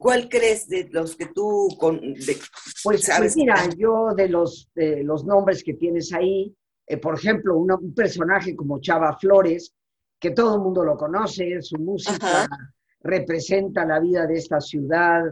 ¿Cuál 0.00 0.30
crees 0.30 0.66
de 0.66 0.88
los 0.90 1.14
que 1.14 1.26
tú 1.26 1.68
con, 1.78 2.00
pues, 2.82 3.04
sabes? 3.04 3.34
Pues 3.34 3.36
mira, 3.36 3.68
yo 3.76 4.14
de 4.16 4.30
los, 4.30 4.70
de 4.74 5.04
los 5.04 5.26
nombres 5.26 5.62
que 5.62 5.74
tienes 5.74 6.14
ahí, 6.14 6.56
eh, 6.86 6.96
por 6.96 7.16
ejemplo, 7.16 7.58
un 7.58 7.92
personaje 7.94 8.56
como 8.56 8.80
Chava 8.80 9.18
Flores, 9.18 9.74
que 10.18 10.30
todo 10.30 10.54
el 10.54 10.62
mundo 10.62 10.84
lo 10.84 10.96
conoce, 10.96 11.60
su 11.60 11.76
música 11.76 12.48
representa 13.02 13.84
la 13.84 14.00
vida 14.00 14.26
de 14.26 14.38
esta 14.38 14.58
ciudad, 14.58 15.22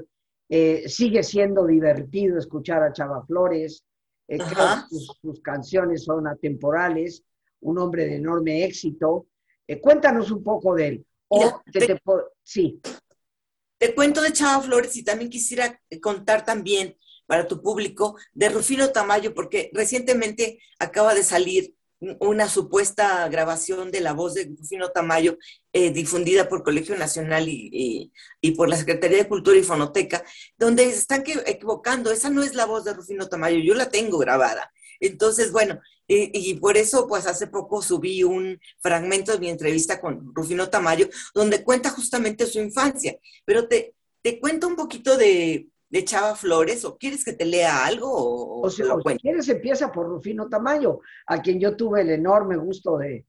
eh, 0.50 0.86
sigue 0.86 1.22
siendo 1.22 1.66
divertido 1.66 2.36
escuchar 2.36 2.82
a 2.82 2.92
Chava 2.92 3.24
Flores, 3.24 3.82
eh, 4.28 4.36
creo 4.36 4.66
que 4.90 4.96
sus, 4.96 5.40
canciones 5.40 6.04
son 6.04 6.26
atemporales, 6.26 7.24
un 7.60 7.78
hombre 7.78 8.04
de 8.04 8.16
enorme 8.16 8.66
éxito. 8.66 9.28
cuéntanos 9.80 10.30
un 10.30 10.44
poco 10.44 10.74
de 10.74 10.88
él. 10.88 11.06
O 11.28 11.62
sí. 12.42 12.78
Te 13.78 13.94
cuento 13.94 14.20
de 14.20 14.32
Chava 14.32 14.62
Flores 14.62 14.96
y 14.96 15.04
también 15.04 15.30
quisiera 15.30 15.80
contar 16.02 16.44
también 16.44 16.96
para 17.26 17.46
tu 17.46 17.62
público 17.62 18.16
de 18.32 18.48
Rufino 18.48 18.90
Tamayo, 18.90 19.34
porque 19.34 19.70
recientemente 19.72 20.60
acaba 20.78 21.14
de 21.14 21.22
salir 21.22 21.74
una 22.20 22.48
supuesta 22.48 23.28
grabación 23.28 23.90
de 23.90 24.00
la 24.00 24.12
voz 24.12 24.34
de 24.34 24.44
Rufino 24.44 24.90
Tamayo 24.90 25.36
eh, 25.72 25.90
difundida 25.90 26.48
por 26.48 26.62
Colegio 26.62 26.96
Nacional 26.96 27.46
y, 27.48 28.12
por 28.56 28.68
la 28.68 28.76
Secretaría 28.76 29.18
de 29.18 29.28
Cultura 29.28 29.58
y 29.58 29.62
Fonoteca, 29.62 30.24
donde 30.56 30.84
se 30.90 30.98
están 30.98 31.24
equivocando. 31.46 32.10
Esa 32.10 32.30
no 32.30 32.42
es 32.42 32.54
la 32.54 32.66
voz 32.66 32.84
de 32.84 32.94
Rufino 32.94 33.28
Tamayo, 33.28 33.58
yo 33.58 33.74
la 33.74 33.90
tengo 33.90 34.18
grabada. 34.18 34.72
Entonces, 35.00 35.52
bueno, 35.52 35.80
y, 36.10 36.54
por 36.54 36.78
eso, 36.78 37.06
pues 37.06 37.26
hace 37.26 37.48
poco 37.48 37.82
subí 37.82 38.24
un 38.24 38.58
fragmento 38.78 39.32
de 39.32 39.38
mi 39.38 39.50
entrevista 39.50 40.00
con 40.00 40.34
Rufino 40.34 40.70
Tamayo, 40.70 41.08
donde 41.34 41.62
cuenta 41.62 41.90
justamente 41.90 42.46
su 42.46 42.58
infancia. 42.60 43.18
Pero 43.44 43.68
te, 43.68 43.94
te 44.22 44.40
cuento 44.40 44.68
un 44.68 44.76
poquito 44.76 45.18
de, 45.18 45.68
de 45.90 46.04
Chava 46.04 46.34
Flores, 46.34 46.86
o 46.86 46.96
quieres 46.96 47.24
que 47.24 47.34
te 47.34 47.44
lea 47.44 47.84
algo? 47.84 48.10
O, 48.10 48.62
o, 48.62 48.70
si 48.70 48.82
quieres, 49.20 49.48
empieza 49.50 49.92
por 49.92 50.06
Rufino 50.08 50.48
Tamayo, 50.48 51.00
a 51.26 51.42
quien 51.42 51.60
yo 51.60 51.76
tuve 51.76 52.00
el 52.00 52.10
enorme 52.10 52.56
gusto 52.56 52.96
de, 52.96 53.26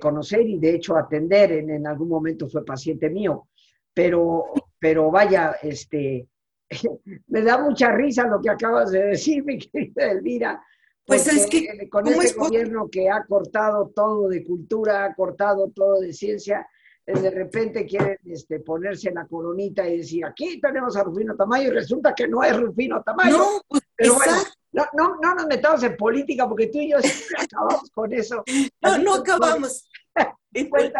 conocer 0.00 0.40
y 0.40 0.58
de 0.58 0.76
hecho 0.76 0.96
atender, 0.96 1.52
en, 1.52 1.70
en, 1.70 1.86
algún 1.86 2.08
momento 2.08 2.48
fue 2.48 2.64
paciente 2.64 3.10
mío. 3.10 3.48
Pero, 3.92 4.46
pero 4.78 5.10
vaya, 5.10 5.56
este, 5.62 6.28
me 7.28 7.42
da 7.42 7.58
mucha 7.58 7.92
risa 7.92 8.26
lo 8.26 8.40
que 8.40 8.50
acabas 8.50 8.90
de 8.90 9.06
decir, 9.06 9.44
mi 9.44 9.58
querida 9.58 10.10
Elvira. 10.10 10.62
Pues 11.06 11.26
es 11.26 11.46
que 11.46 11.88
con 11.90 12.08
este 12.08 12.32
gobierno 12.34 12.88
que 12.90 13.10
ha 13.10 13.24
cortado 13.24 13.92
todo 13.94 14.28
de 14.28 14.42
cultura, 14.42 15.04
ha 15.04 15.14
cortado 15.14 15.70
todo 15.70 16.00
de 16.00 16.14
ciencia, 16.14 16.66
eh, 17.06 17.18
de 17.18 17.30
repente 17.30 17.84
quieren 17.84 18.18
este, 18.24 18.60
ponerse 18.60 19.10
la 19.10 19.26
coronita 19.26 19.86
y 19.86 19.98
decir, 19.98 20.24
aquí 20.24 20.58
tenemos 20.60 20.96
a 20.96 21.02
Rufino 21.02 21.36
Tamayo, 21.36 21.68
y 21.68 21.72
resulta 21.72 22.14
que 22.14 22.26
no 22.26 22.42
es 22.42 22.58
Rufino 22.58 23.02
Tamayo. 23.02 23.36
No, 23.36 23.46
pues, 23.68 23.82
Pero 23.94 24.14
bueno, 24.14 24.32
no, 24.72 24.86
no, 24.94 25.16
no, 25.20 25.34
nos 25.34 25.46
metamos 25.46 25.82
en 25.82 25.94
política 25.94 26.48
porque 26.48 26.68
tú 26.68 26.78
y 26.78 26.92
yo 26.92 27.00
siempre 27.00 27.36
acabamos 27.44 27.90
con 27.90 28.12
eso. 28.12 28.42
No, 28.80 28.98
no 28.98 29.14
acabamos. 29.16 29.86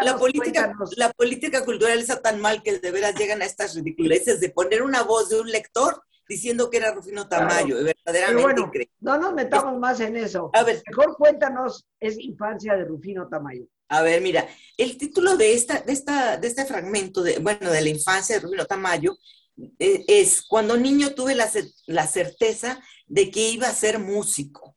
La, 0.01 0.17
política, 0.17 0.73
la 0.97 1.11
política 1.13 1.63
cultural 1.63 1.99
está 1.99 2.21
tan 2.21 2.41
mal 2.41 2.61
que 2.61 2.79
de 2.79 2.91
veras 2.91 3.15
llegan 3.15 3.41
a 3.41 3.45
estas 3.45 3.75
ridiculeces 3.75 4.39
de 4.39 4.49
poner 4.49 4.83
una 4.83 5.03
voz 5.03 5.29
de 5.29 5.39
un 5.39 5.49
lector 5.49 6.03
diciendo 6.27 6.69
que 6.69 6.77
era 6.77 6.91
Rufino 6.91 7.27
Tamayo, 7.27 7.77
verdaderamente 7.83 8.61
bueno, 8.61 8.71
No 8.99 9.17
nos 9.17 9.33
metamos 9.33 9.79
más 9.79 9.99
en 9.99 10.17
eso. 10.17 10.49
A 10.53 10.63
ver. 10.63 10.81
Mejor 10.87 11.15
cuéntanos, 11.17 11.85
es 11.99 12.17
infancia 12.19 12.75
de 12.75 12.85
Rufino 12.85 13.27
Tamayo. 13.27 13.65
A 13.89 14.01
ver, 14.01 14.21
mira, 14.21 14.47
el 14.77 14.97
título 14.97 15.37
de, 15.37 15.53
esta, 15.53 15.79
de, 15.81 15.93
esta, 15.93 16.37
de 16.37 16.47
este 16.47 16.65
fragmento, 16.65 17.21
de, 17.21 17.37
bueno, 17.39 17.71
de 17.71 17.81
la 17.81 17.89
infancia 17.89 18.35
de 18.35 18.41
Rufino 18.41 18.65
Tamayo, 18.65 19.17
eh, 19.79 20.03
es 20.07 20.41
cuando 20.41 20.75
niño 20.75 21.13
tuve 21.13 21.35
la, 21.35 21.49
la 21.85 22.07
certeza 22.07 22.81
de 23.05 23.29
que 23.29 23.49
iba 23.49 23.67
a 23.67 23.73
ser 23.73 23.99
músico. 23.99 24.75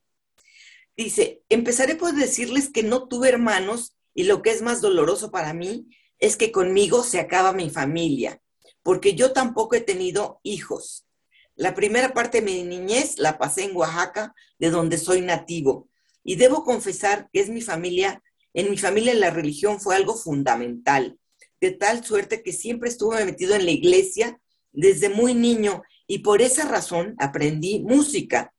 Dice, 0.96 1.42
empezaré 1.48 1.94
por 1.94 2.14
decirles 2.14 2.70
que 2.70 2.82
no 2.82 3.08
tuve 3.08 3.30
hermanos 3.30 3.96
y 4.18 4.24
lo 4.24 4.42
que 4.42 4.50
es 4.50 4.62
más 4.62 4.80
doloroso 4.80 5.30
para 5.30 5.54
mí 5.54 5.86
es 6.18 6.36
que 6.36 6.50
conmigo 6.50 7.04
se 7.04 7.20
acaba 7.20 7.52
mi 7.52 7.70
familia, 7.70 8.42
porque 8.82 9.14
yo 9.14 9.32
tampoco 9.32 9.76
he 9.76 9.80
tenido 9.80 10.40
hijos. 10.42 11.06
La 11.54 11.76
primera 11.76 12.12
parte 12.14 12.40
de 12.40 12.44
mi 12.44 12.64
niñez 12.64 13.20
la 13.20 13.38
pasé 13.38 13.62
en 13.62 13.76
Oaxaca, 13.76 14.34
de 14.58 14.70
donde 14.70 14.98
soy 14.98 15.20
nativo, 15.20 15.88
y 16.24 16.34
debo 16.34 16.64
confesar 16.64 17.28
que 17.32 17.38
es 17.38 17.48
mi 17.48 17.60
familia 17.62 18.20
en 18.54 18.70
mi 18.70 18.76
familia 18.76 19.14
la 19.14 19.30
religión 19.30 19.78
fue 19.78 19.94
algo 19.94 20.16
fundamental, 20.16 21.16
de 21.60 21.70
tal 21.70 22.04
suerte 22.04 22.42
que 22.42 22.52
siempre 22.52 22.88
estuve 22.88 23.24
metido 23.24 23.54
en 23.54 23.66
la 23.66 23.70
iglesia 23.70 24.40
desde 24.72 25.10
muy 25.10 25.32
niño 25.34 25.84
y 26.08 26.18
por 26.24 26.42
esa 26.42 26.66
razón 26.66 27.14
aprendí 27.18 27.84
música. 27.84 28.52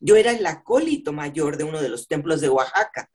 Yo 0.00 0.16
era 0.16 0.32
el 0.32 0.44
acólito 0.46 1.12
mayor 1.12 1.58
de 1.58 1.62
uno 1.62 1.80
de 1.80 1.90
los 1.90 2.08
templos 2.08 2.40
de 2.40 2.48
Oaxaca. 2.48 3.08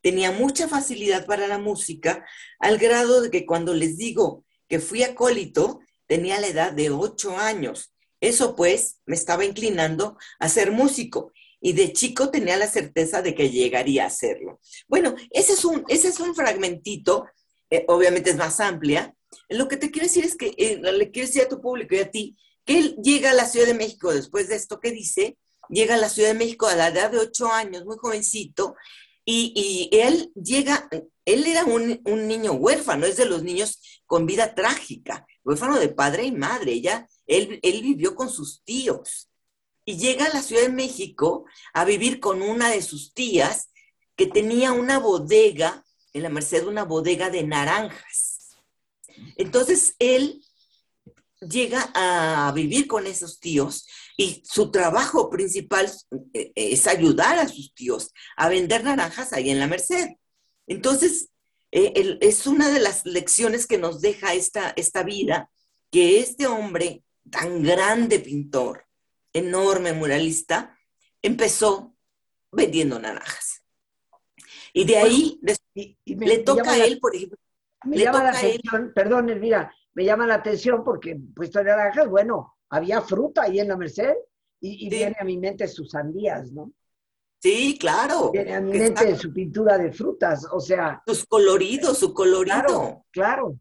Tenía 0.00 0.32
mucha 0.32 0.68
facilidad 0.68 1.26
para 1.26 1.48
la 1.48 1.58
música, 1.58 2.24
al 2.58 2.78
grado 2.78 3.20
de 3.20 3.30
que 3.30 3.46
cuando 3.46 3.74
les 3.74 3.96
digo 3.96 4.44
que 4.68 4.78
fui 4.80 5.02
acólito, 5.02 5.80
tenía 6.06 6.40
la 6.40 6.48
edad 6.48 6.72
de 6.72 6.90
ocho 6.90 7.36
años. 7.36 7.92
Eso 8.20 8.56
pues 8.56 9.00
me 9.06 9.14
estaba 9.14 9.44
inclinando 9.44 10.16
a 10.38 10.48
ser 10.48 10.72
músico 10.72 11.32
y 11.60 11.72
de 11.72 11.92
chico 11.92 12.30
tenía 12.30 12.56
la 12.56 12.68
certeza 12.68 13.22
de 13.22 13.34
que 13.34 13.50
llegaría 13.50 14.04
a 14.04 14.08
hacerlo. 14.08 14.60
Bueno, 14.86 15.14
ese 15.30 15.52
es 15.52 15.64
un, 15.64 15.84
ese 15.88 16.08
es 16.08 16.20
un 16.20 16.34
fragmentito, 16.34 17.26
eh, 17.70 17.84
obviamente 17.88 18.30
es 18.30 18.36
más 18.36 18.60
amplia. 18.60 19.14
Lo 19.48 19.68
que 19.68 19.76
te 19.76 19.90
quiero 19.90 20.06
decir 20.06 20.24
es 20.24 20.36
que 20.36 20.54
eh, 20.56 20.80
le 20.80 21.10
quiero 21.10 21.26
decir 21.26 21.42
a 21.42 21.48
tu 21.48 21.60
público 21.60 21.94
y 21.94 21.98
a 21.98 22.10
ti 22.10 22.36
que 22.64 22.78
él 22.78 22.96
llega 23.02 23.30
a 23.30 23.34
la 23.34 23.46
Ciudad 23.46 23.66
de 23.66 23.74
México 23.74 24.12
después 24.12 24.48
de 24.48 24.56
esto 24.56 24.80
que 24.80 24.90
dice, 24.90 25.38
llega 25.68 25.94
a 25.94 25.98
la 25.98 26.08
Ciudad 26.08 26.28
de 26.28 26.38
México 26.38 26.66
a 26.66 26.76
la 26.76 26.88
edad 26.88 27.10
de 27.10 27.18
ocho 27.18 27.50
años, 27.50 27.84
muy 27.84 27.96
jovencito, 27.98 28.74
y, 29.30 29.90
él 29.92 30.32
llega, 30.34 30.88
él 31.26 31.46
era 31.46 31.64
un, 31.66 32.00
niño 32.26 32.52
huérfano, 32.52 33.04
es 33.04 33.18
de 33.18 33.26
los 33.26 33.42
niños 33.42 34.00
con 34.06 34.24
vida 34.24 34.54
trágica, 34.54 35.26
huérfano 35.44 35.78
de 35.78 35.90
padre 35.90 36.24
y 36.24 36.32
madre, 36.32 36.80
ya, 36.80 37.06
él, 37.26 37.60
él 37.62 37.82
vivió 37.82 38.14
con 38.14 38.30
sus 38.30 38.62
tíos 38.64 39.28
y 39.84 39.98
llega 39.98 40.24
a 40.24 40.32
la 40.32 40.40
Ciudad 40.40 40.62
de 40.62 40.70
México 40.70 41.44
a 41.74 41.84
vivir 41.84 42.20
con 42.20 42.40
una 42.40 42.70
de 42.70 42.80
sus 42.80 43.12
tías 43.12 43.68
que 44.16 44.26
tenía 44.26 44.72
una 44.72 44.98
bodega, 44.98 45.84
en 46.14 46.22
la 46.22 46.30
Merced 46.30 46.66
una 46.66 46.84
bodega 46.84 47.28
de 47.28 47.42
naranjas. 47.42 48.56
Entonces 49.36 49.94
él 49.98 50.42
llega 51.40 51.90
a 51.94 52.50
vivir 52.52 52.86
con 52.86 53.06
esos 53.06 53.40
tíos 53.40 53.86
y 54.20 54.42
su 54.44 54.72
trabajo 54.72 55.30
principal 55.30 55.88
eh, 56.34 56.52
es 56.56 56.88
ayudar 56.88 57.38
a 57.38 57.46
sus 57.46 57.72
tíos 57.72 58.12
a 58.36 58.48
vender 58.48 58.82
naranjas 58.82 59.32
ahí 59.32 59.48
en 59.48 59.60
la 59.60 59.68
Merced. 59.68 60.08
Entonces, 60.66 61.30
eh, 61.70 62.18
es 62.20 62.46
una 62.48 62.68
de 62.68 62.80
las 62.80 63.06
lecciones 63.06 63.68
que 63.68 63.78
nos 63.78 64.00
deja 64.00 64.34
esta, 64.34 64.70
esta 64.70 65.04
vida, 65.04 65.50
que 65.92 66.18
este 66.18 66.48
hombre 66.48 67.04
tan 67.30 67.62
grande 67.62 68.18
pintor, 68.18 68.86
enorme 69.32 69.92
muralista, 69.92 70.76
empezó 71.22 71.94
vendiendo 72.50 72.98
naranjas. 72.98 73.62
Y 74.72 74.84
de 74.84 74.96
ahí 74.96 75.40
le 76.04 76.38
toca 76.38 76.72
a 76.72 76.84
él, 76.84 76.98
por 76.98 77.14
ejemplo. 77.14 77.38
Me 77.84 77.98
llama 77.98 78.24
la 78.24 78.30
atención, 78.30 78.92
perdón, 78.92 79.30
Elvira, 79.30 79.72
me 79.94 80.04
llama 80.04 80.26
la 80.26 80.34
atención 80.34 80.82
porque 80.82 81.16
puesto 81.36 81.62
naranjas, 81.62 82.08
bueno, 82.08 82.57
había 82.70 83.00
fruta 83.02 83.42
ahí 83.42 83.60
en 83.60 83.68
la 83.68 83.76
Merced 83.76 84.14
y, 84.60 84.88
viene 84.88 85.16
a 85.18 85.24
mi 85.24 85.38
mente 85.38 85.68
sus 85.68 85.90
sandías, 85.90 86.50
¿no? 86.52 86.72
Sí, 87.40 87.76
claro. 87.78 88.32
Viene 88.32 88.54
a 88.56 88.60
mi 88.60 88.76
mente 88.76 89.16
su 89.16 89.32
pintura 89.32 89.78
de 89.78 89.92
frutas, 89.92 90.46
o 90.50 90.58
sea. 90.58 91.02
Sus 91.06 91.24
coloridos, 91.24 91.98
su 91.98 92.12
colorido. 92.12 92.56
Claro, 92.56 93.04
claro. 93.10 93.58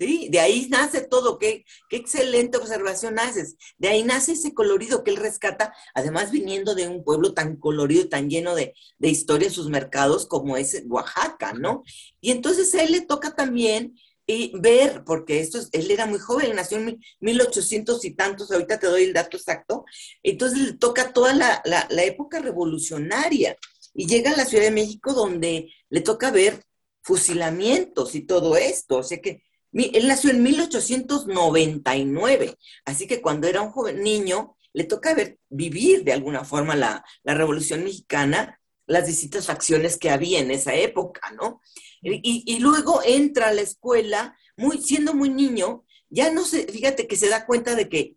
Sí, 0.00 0.28
de 0.32 0.40
ahí 0.40 0.66
nace 0.68 1.06
todo, 1.06 1.38
qué, 1.38 1.64
qué 1.88 1.96
excelente 1.96 2.58
observación 2.58 3.20
haces. 3.20 3.56
De 3.78 3.86
ahí 3.86 4.02
nace 4.02 4.32
ese 4.32 4.52
colorido 4.52 5.04
que 5.04 5.12
él 5.12 5.16
rescata, 5.16 5.72
además 5.94 6.32
viniendo 6.32 6.74
de 6.74 6.88
un 6.88 7.04
pueblo 7.04 7.34
tan 7.34 7.56
colorido, 7.56 8.08
tan 8.08 8.28
lleno 8.28 8.56
de, 8.56 8.74
de 8.98 9.08
historia 9.08 9.46
en 9.46 9.54
sus 9.54 9.68
mercados 9.68 10.26
como 10.26 10.56
es 10.56 10.82
Oaxaca, 10.88 11.52
¿no? 11.52 11.84
Y 12.20 12.32
entonces 12.32 12.74
a 12.74 12.82
él 12.82 12.92
le 12.92 13.02
toca 13.02 13.36
también 13.36 13.94
y 14.26 14.52
ver, 14.58 15.04
porque 15.04 15.40
esto 15.40 15.58
él 15.72 15.90
era 15.90 16.06
muy 16.06 16.18
joven, 16.18 16.56
nació 16.56 16.78
en 16.78 17.00
1800 17.20 18.04
y 18.04 18.12
tantos, 18.12 18.50
ahorita 18.50 18.78
te 18.78 18.86
doy 18.86 19.04
el 19.04 19.12
dato 19.12 19.36
exacto, 19.36 19.84
entonces 20.22 20.58
le 20.58 20.72
toca 20.74 21.12
toda 21.12 21.34
la, 21.34 21.60
la, 21.64 21.86
la 21.90 22.04
época 22.04 22.40
revolucionaria 22.40 23.56
y 23.92 24.06
llega 24.06 24.32
a 24.32 24.36
la 24.36 24.44
Ciudad 24.44 24.64
de 24.64 24.70
México 24.70 25.12
donde 25.12 25.72
le 25.90 26.00
toca 26.00 26.30
ver 26.30 26.64
fusilamientos 27.02 28.14
y 28.14 28.22
todo 28.22 28.56
esto. 28.56 28.98
O 28.98 29.02
sea 29.02 29.20
que 29.20 29.42
él 29.72 30.08
nació 30.08 30.30
en 30.30 30.42
1899, 30.42 32.56
así 32.84 33.06
que 33.06 33.20
cuando 33.20 33.46
era 33.46 33.62
un 33.62 33.70
joven 33.70 34.02
niño, 34.02 34.56
le 34.72 34.84
toca 34.84 35.14
ver, 35.14 35.38
vivir 35.48 36.04
de 36.04 36.12
alguna 36.12 36.44
forma 36.44 36.76
la, 36.76 37.04
Revolución 37.24 37.84
Mexicana, 37.84 38.60
las 38.86 39.06
distintas 39.06 39.46
facciones 39.46 39.96
que 39.98 40.10
había 40.10 40.40
en 40.40 40.50
esa 40.50 40.74
época, 40.74 41.30
¿no? 41.32 41.60
Y, 42.02 42.58
luego 42.60 43.00
entra 43.04 43.48
a 43.48 43.54
la 43.54 43.62
escuela, 43.62 44.36
muy, 44.56 44.82
siendo 44.82 45.14
muy 45.14 45.30
niño, 45.30 45.84
ya 46.10 46.30
no 46.30 46.44
sé, 46.44 46.66
fíjate 46.70 47.06
que 47.06 47.16
se 47.16 47.28
da 47.28 47.46
cuenta 47.46 47.74
de 47.74 47.88
que 47.88 48.16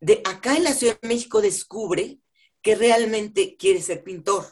de 0.00 0.22
acá 0.24 0.56
en 0.56 0.64
la 0.64 0.74
Ciudad 0.74 0.98
de 1.00 1.08
México 1.08 1.40
descubre 1.40 2.20
que 2.62 2.76
realmente 2.76 3.56
quiere 3.56 3.82
ser 3.82 4.04
pintor 4.04 4.46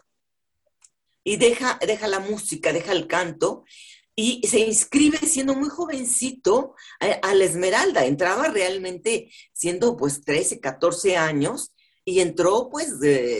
y 1.23 1.37
deja, 1.37 1.79
deja 1.87 2.09
la 2.09 2.21
música, 2.21 2.73
deja 2.73 2.93
el 2.93 3.07
canto 3.07 3.65
y 4.17 4.47
se 4.47 4.61
inscribe 4.61 5.19
siendo 5.19 5.55
muy 5.55 5.69
jovencito 5.69 6.75
a, 7.01 7.35
la 7.35 7.45
Esmeralda. 7.45 8.05
Entraba 8.05 8.49
realmente 8.49 9.33
siendo 9.53 9.97
pues 9.97 10.21
13, 10.23 10.61
14 10.61 11.17
años 11.17 11.74
y 12.05 12.21
entró 12.21 12.69
pues 12.71 12.95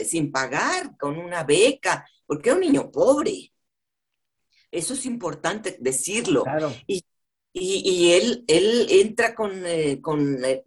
sin 0.07 0.31
pagar, 0.31 0.97
con 0.97 1.17
una 1.17 1.43
beca, 1.43 2.07
porque 2.25 2.49
era 2.49 2.55
un 2.55 2.61
niño 2.61 2.91
pobre. 2.91 3.51
Eso 4.71 4.93
es 4.93 5.05
importante 5.05 5.77
decirlo. 5.79 6.43
Y, 6.87 7.03
Y, 7.57 8.11
él, 8.11 8.43
él 8.47 8.87
entra 8.89 9.33
con, 9.33 9.65
eh, 9.65 10.01
con 10.01 10.43
eh, 10.43 10.61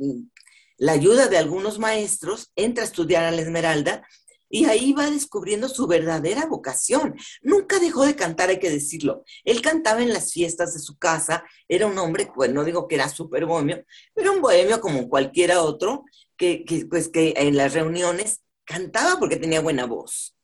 la 0.79 0.93
ayuda 0.93 1.29
de 1.29 1.37
algunos 1.37 1.79
maestros, 1.79 2.51
entra 2.57 2.83
a 2.83 2.87
estudiar 2.87 3.25
a 3.25 3.31
la 3.31 3.43
Esmeralda 3.43 4.07
y 4.49 4.65
ahí 4.65 4.95
va 4.95 5.11
descubriendo 5.11 5.69
su 5.69 5.87
verdadera 5.87 6.47
vocación. 6.47 7.15
Nunca 7.43 7.79
dejó 7.79 8.07
de 8.07 8.17
cantar, 8.17 8.49
hay 8.49 8.59
que 8.59 8.71
decirlo. 8.71 9.25
Él 9.45 9.61
cantaba 9.61 10.03
en 10.03 10.15
las 10.15 10.33
fiestas 10.33 10.73
de 10.73 10.81
su 10.81 10.97
casa, 10.97 11.45
era 11.69 11.87
un 11.87 11.99
hombre, 11.99 12.31
pues 12.35 12.51
no 12.51 12.65
digo 12.65 12.89
que 12.89 12.95
era 12.95 13.11
súper 13.11 13.45
bohemio, 13.45 13.85
pero 14.15 14.33
un 14.33 14.41
bohemio 14.41 14.81
como 14.81 15.11
cualquiera 15.11 15.61
otro, 15.61 16.05
que, 16.39 16.87
pues 16.89 17.09
que 17.09 17.35
en 17.37 17.57
las 17.57 17.75
reuniones 17.75 18.41
cantaba 18.65 19.19
porque 19.19 19.37
tenía 19.37 19.61
buena 19.61 19.85
voz. 19.85 20.37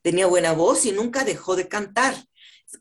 Tenía 0.00 0.26
buena 0.26 0.52
voz 0.52 0.86
y 0.86 0.92
nunca 0.92 1.24
dejó 1.24 1.54
de 1.54 1.68
cantar. 1.68 2.16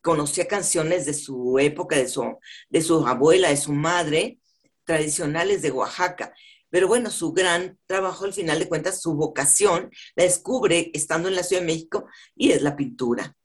Conocía 0.01 0.47
canciones 0.47 1.05
de 1.05 1.13
su 1.13 1.59
época, 1.59 1.97
de 1.97 2.07
su, 2.07 2.37
de 2.69 2.81
su 2.81 3.05
abuela, 3.05 3.49
de 3.49 3.57
su 3.57 3.73
madre, 3.73 4.39
tradicionales 4.85 5.61
de 5.61 5.71
Oaxaca. 5.71 6.33
Pero 6.69 6.87
bueno, 6.87 7.09
su 7.09 7.33
gran 7.33 7.77
trabajo, 7.85 8.23
al 8.23 8.33
final 8.33 8.57
de 8.57 8.69
cuentas, 8.69 9.01
su 9.01 9.13
vocación, 9.13 9.91
la 10.15 10.23
descubre 10.23 10.89
estando 10.93 11.27
en 11.27 11.35
la 11.35 11.43
Ciudad 11.43 11.61
de 11.61 11.67
México 11.67 12.05
y 12.33 12.51
es 12.51 12.61
la 12.61 12.77
pintura, 12.77 13.35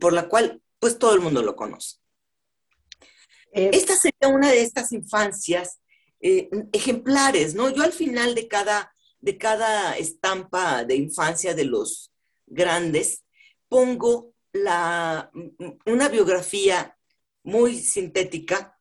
por 0.00 0.14
la 0.14 0.26
cual 0.26 0.62
pues 0.78 0.98
todo 0.98 1.14
el 1.14 1.20
mundo 1.20 1.42
lo 1.42 1.54
conoce. 1.54 1.96
Eh, 3.52 3.70
Esta 3.74 3.94
sería 3.94 4.28
una 4.28 4.50
de 4.50 4.62
estas 4.62 4.92
infancias 4.92 5.80
eh, 6.20 6.48
ejemplares, 6.72 7.54
¿no? 7.54 7.70
Yo 7.70 7.82
al 7.82 7.92
final 7.92 8.34
de 8.34 8.48
cada, 8.48 8.92
de 9.20 9.36
cada 9.38 9.96
estampa 9.96 10.84
de 10.84 10.96
infancia 10.96 11.54
de 11.54 11.64
los 11.64 12.12
grandes 12.46 13.24
pongo 13.68 14.32
la, 14.52 15.30
una 15.84 16.08
biografía 16.08 16.96
muy 17.42 17.78
sintética 17.78 18.78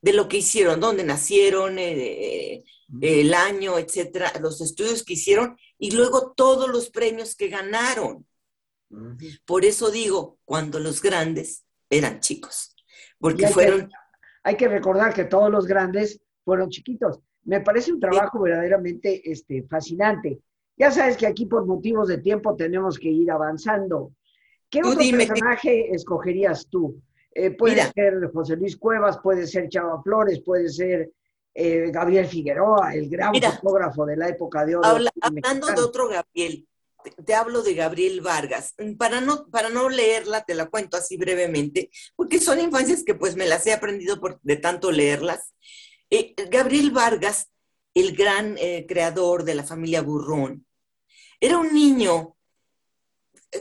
de 0.00 0.12
lo 0.12 0.28
que 0.28 0.38
hicieron, 0.38 0.80
dónde 0.80 1.04
nacieron, 1.04 1.78
eh, 1.78 2.64
el 3.00 3.32
año, 3.32 3.78
etcétera, 3.78 4.32
los 4.40 4.60
estudios 4.60 5.02
que 5.04 5.14
hicieron 5.14 5.56
y 5.78 5.92
luego 5.92 6.32
todos 6.36 6.68
los 6.68 6.90
premios 6.90 7.34
que 7.34 7.48
ganaron. 7.48 8.26
Por 9.46 9.64
eso 9.64 9.90
digo, 9.90 10.38
cuando 10.44 10.78
los 10.78 11.00
grandes 11.00 11.64
eran 11.88 12.20
chicos, 12.20 12.74
porque 13.18 13.48
fueron... 13.48 13.90
hay 14.42 14.56
que 14.56 14.68
recordar 14.68 15.14
que 15.14 15.24
todos 15.24 15.50
los 15.50 15.66
grandes 15.66 16.20
fueron 16.44 16.68
chiquitos. 16.68 17.20
Me 17.44 17.60
parece 17.60 17.92
un 17.92 18.00
trabajo 18.00 18.40
verdaderamente 18.40 19.30
este, 19.30 19.62
fascinante. 19.64 20.40
Ya 20.76 20.90
sabes 20.90 21.16
que 21.16 21.26
aquí 21.26 21.46
por 21.46 21.66
motivos 21.66 22.08
de 22.08 22.18
tiempo 22.18 22.56
tenemos 22.56 22.98
que 22.98 23.08
ir 23.08 23.30
avanzando. 23.30 24.12
¿Qué 24.70 24.80
otro 24.80 24.98
personaje 24.98 25.94
escogerías 25.94 26.66
tú? 26.68 27.00
Eh, 27.34 27.50
puede 27.50 27.82
ser 27.92 28.30
José 28.32 28.56
Luis 28.56 28.76
Cuevas, 28.76 29.18
puede 29.22 29.46
ser 29.46 29.68
Chava 29.68 30.02
Flores, 30.02 30.40
puede 30.40 30.68
ser 30.68 31.10
eh, 31.54 31.90
Gabriel 31.90 32.26
Figueroa, 32.26 32.94
el 32.94 33.08
gran 33.08 33.34
fotógrafo 33.34 34.06
de 34.06 34.16
la 34.16 34.28
época 34.28 34.64
de 34.64 34.76
oro. 34.76 34.88
hablando 35.20 35.66
de 35.66 35.80
otro 35.80 36.08
Gabriel, 36.08 36.66
te, 37.24 37.34
hablo 37.34 37.62
de 37.62 37.74
Gabriel 37.74 38.20
Vargas. 38.20 38.74
Para 38.98 39.20
no, 39.20 39.46
para 39.50 39.68
no 39.68 39.88
leerla, 39.88 40.44
te 40.44 40.54
la 40.54 40.66
cuento 40.66 40.96
así 40.96 41.16
brevemente, 41.16 41.90
porque 42.16 42.38
son 42.38 42.60
infancias 42.60 43.02
que 43.02 43.14
pues 43.14 43.36
me 43.36 43.46
las 43.46 43.66
he 43.66 43.72
aprendido 43.72 44.20
por, 44.20 44.40
de 44.42 44.56
tanto 44.56 44.90
leerlas. 44.90 45.52
Eh, 46.14 46.34
Gabriel 46.50 46.90
Vargas, 46.90 47.50
el 47.94 48.14
gran 48.14 48.58
eh, 48.58 48.84
creador 48.86 49.44
de 49.44 49.54
la 49.54 49.64
familia 49.64 50.02
Burrón, 50.02 50.66
era 51.40 51.56
un 51.56 51.72
niño 51.72 52.36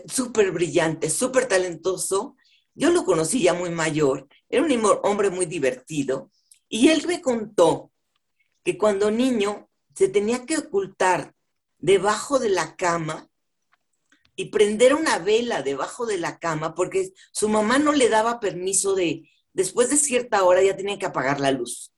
súper 0.05 0.51
brillante, 0.51 1.09
súper 1.09 1.47
talentoso. 1.47 2.35
Yo 2.73 2.89
lo 2.89 3.05
conocí 3.05 3.41
ya 3.41 3.53
muy 3.53 3.69
mayor, 3.69 4.27
era 4.49 4.63
un 4.63 4.85
hombre 5.03 5.29
muy 5.29 5.45
divertido 5.45 6.29
y 6.67 6.89
él 6.89 7.07
me 7.07 7.21
contó 7.21 7.93
que 8.65 8.77
cuando 8.77 9.11
niño 9.11 9.69
se 9.95 10.09
tenía 10.09 10.45
que 10.45 10.57
ocultar 10.57 11.33
debajo 11.77 12.37
de 12.37 12.49
la 12.49 12.75
cama 12.75 13.29
y 14.35 14.49
prender 14.49 14.93
una 14.93 15.19
vela 15.19 15.61
debajo 15.61 16.05
de 16.05 16.17
la 16.17 16.37
cama 16.37 16.75
porque 16.75 17.13
su 17.31 17.47
mamá 17.47 17.79
no 17.79 17.93
le 17.93 18.09
daba 18.09 18.41
permiso 18.41 18.93
de, 18.93 19.29
después 19.53 19.89
de 19.89 19.95
cierta 19.95 20.43
hora 20.43 20.61
ya 20.61 20.75
tenía 20.75 20.99
que 20.99 21.05
apagar 21.05 21.39
la 21.39 21.51
luz. 21.51 21.90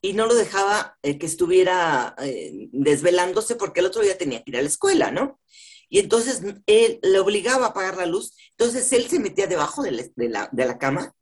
Y 0.00 0.12
no 0.12 0.26
lo 0.26 0.34
dejaba 0.34 0.96
eh, 1.02 1.18
que 1.18 1.26
estuviera 1.26 2.14
eh, 2.18 2.68
desvelándose 2.72 3.56
porque 3.56 3.80
el 3.80 3.86
otro 3.86 4.02
día 4.02 4.16
tenía 4.16 4.42
que 4.42 4.52
ir 4.52 4.56
a 4.56 4.62
la 4.62 4.68
escuela, 4.68 5.10
¿no? 5.10 5.40
Y 5.88 5.98
entonces 5.98 6.42
él 6.66 7.00
le 7.02 7.18
obligaba 7.18 7.66
a 7.66 7.68
apagar 7.70 7.96
la 7.96 8.06
luz. 8.06 8.36
Entonces 8.50 8.92
él 8.92 9.08
se 9.08 9.18
metía 9.18 9.46
debajo 9.46 9.82
de 9.82 10.12
la, 10.16 10.48
de 10.52 10.64
la 10.66 10.78
cama 10.78 11.14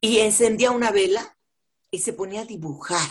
y 0.00 0.18
encendía 0.18 0.70
una 0.70 0.90
vela 0.90 1.36
y 1.90 2.00
se 2.00 2.12
ponía 2.12 2.42
a 2.42 2.46
dibujar. 2.46 3.08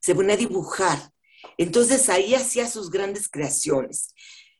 Se 0.00 0.14
ponía 0.14 0.34
a 0.34 0.38
dibujar. 0.38 1.12
Entonces 1.58 2.08
ahí 2.08 2.34
hacía 2.34 2.68
sus 2.68 2.90
grandes 2.90 3.28
creaciones. 3.28 4.14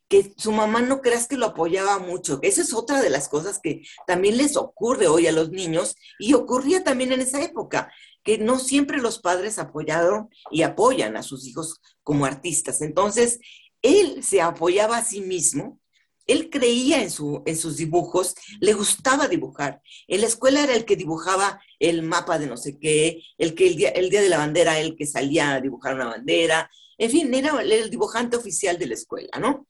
Que 0.08 0.34
su 0.36 0.52
mamá 0.52 0.82
no 0.82 1.00
creas 1.00 1.26
que 1.26 1.38
lo 1.38 1.46
apoyaba 1.46 1.98
mucho. 1.98 2.38
Esa 2.42 2.60
es 2.60 2.74
otra 2.74 3.00
de 3.00 3.08
las 3.08 3.28
cosas 3.28 3.58
que 3.62 3.82
también 4.06 4.36
les 4.36 4.56
ocurre 4.56 5.08
hoy 5.08 5.26
a 5.26 5.32
los 5.32 5.50
niños 5.50 5.96
y 6.18 6.34
ocurría 6.34 6.84
también 6.84 7.12
en 7.12 7.22
esa 7.22 7.42
época, 7.42 7.90
que 8.22 8.38
no 8.38 8.58
siempre 8.58 8.98
los 8.98 9.18
padres 9.18 9.58
apoyaron 9.58 10.28
y 10.50 10.62
apoyan 10.62 11.16
a 11.16 11.22
sus 11.22 11.46
hijos 11.46 11.80
como 12.02 12.24
artistas. 12.24 12.80
Entonces, 12.82 13.40
él 13.82 14.22
se 14.22 14.40
apoyaba 14.40 14.98
a 14.98 15.04
sí 15.04 15.20
mismo 15.20 15.80
él 16.26 16.50
creía 16.50 17.02
en, 17.02 17.10
su, 17.10 17.42
en 17.46 17.56
sus 17.56 17.76
dibujos, 17.76 18.34
le 18.60 18.72
gustaba 18.74 19.28
dibujar. 19.28 19.82
En 20.06 20.20
la 20.20 20.26
escuela 20.26 20.62
era 20.62 20.74
el 20.74 20.84
que 20.84 20.96
dibujaba 20.96 21.60
el 21.78 22.02
mapa 22.02 22.38
de 22.38 22.46
no 22.46 22.56
sé 22.56 22.78
qué, 22.78 23.22
el 23.38 23.54
que 23.54 23.66
el 23.66 23.76
día, 23.76 23.90
el 23.90 24.08
día 24.10 24.22
de 24.22 24.28
la 24.28 24.38
bandera, 24.38 24.78
el 24.78 24.96
que 24.96 25.06
salía 25.06 25.52
a 25.52 25.60
dibujar 25.60 25.94
una 25.94 26.06
bandera. 26.06 26.70
En 26.98 27.10
fin, 27.10 27.32
era 27.34 27.60
el 27.60 27.90
dibujante 27.90 28.36
oficial 28.36 28.78
de 28.78 28.86
la 28.86 28.94
escuela, 28.94 29.38
¿no? 29.38 29.66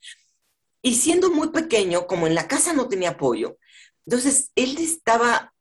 Y 0.83 0.95
siendo 0.97 1.31
muy 1.31 1.49
pequeño, 1.51 2.07
como 2.07 2.27
en 2.27 2.35
la 2.35 2.49
casa 2.49 2.73
no 2.73 2.88
tenía 2.88 3.11
apoyo, 3.11 3.57
entonces 4.05 4.51
él 4.57 4.77
estaba, 4.79 5.52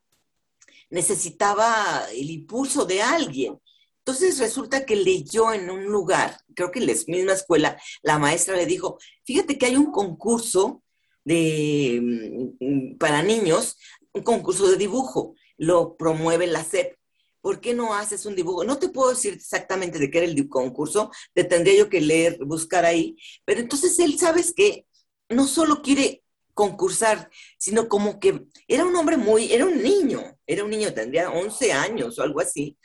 necesitaba 0.92 2.06
el 2.14 2.30
impulso 2.30 2.86
de 2.86 3.02
alguien. 3.02 3.58
Entonces 4.00 4.40
resulta 4.40 4.86
que 4.86 4.96
leyó 4.96 5.54
en 5.54 5.70
un 5.70 5.86
lugar, 5.86 6.38
creo 6.56 6.72
que 6.72 6.80
en 6.80 6.88
la 6.88 6.94
misma 7.08 7.34
escuela, 7.34 7.82
la 8.02 8.20
maestra 8.20 8.56
le 8.56 8.66
dijo, 8.66 8.98
fíjate 9.26 9.58
que 9.58 9.68
hay 9.68 9.76
un 9.76 9.92
concurso 9.92 10.84
de, 11.24 12.58
mm, 12.60 12.98
para 12.98 13.22
niños, 13.22 13.78
un 14.14 14.24
concurso 14.24 14.70
de 14.70 14.78
dibujo, 14.78 15.36
lo 15.58 15.96
promueve 15.96 16.48
la 16.48 16.64
SEP. 16.64 16.96
¿Por 17.42 17.60
qué 17.62 17.74
no 17.74 17.94
haces 17.94 18.26
un 18.26 18.36
dibujo? 18.36 18.64
No 18.64 18.78
te 18.78 18.90
puedo 18.90 19.12
decir 19.12 19.34
exactamente 19.34 19.98
de 19.98 20.12
qué 20.12 20.20
era 20.20 20.28
el 20.28 20.50
concurso, 20.50 21.12
te 21.34 21.44
tendría 21.44 21.76
yo 21.76 21.90
que 21.90 22.02
leer, 22.02 22.38
buscar 22.44 22.86
ahí, 22.86 23.16
pero 23.46 23.62
entonces 23.62 23.98
él, 24.00 24.18
¿sabes 24.20 24.54
que 24.54 24.86
No 25.30 25.48
solo 25.48 25.82
quiere 25.82 26.24
concursar, 26.54 27.30
sino 27.58 27.88
como 27.88 28.20
que 28.20 28.46
era 28.68 28.86
un 28.86 28.96
hombre 28.96 29.18
muy, 29.18 29.52
era 29.52 29.66
un 29.66 29.82
niño, 29.82 30.38
era 30.54 30.64
un 30.64 30.70
niño, 30.72 30.94
tendría 30.94 31.30
11 31.30 31.72
años 31.74 32.20
o 32.20 32.24
algo 32.24 32.42
así, 32.42 32.78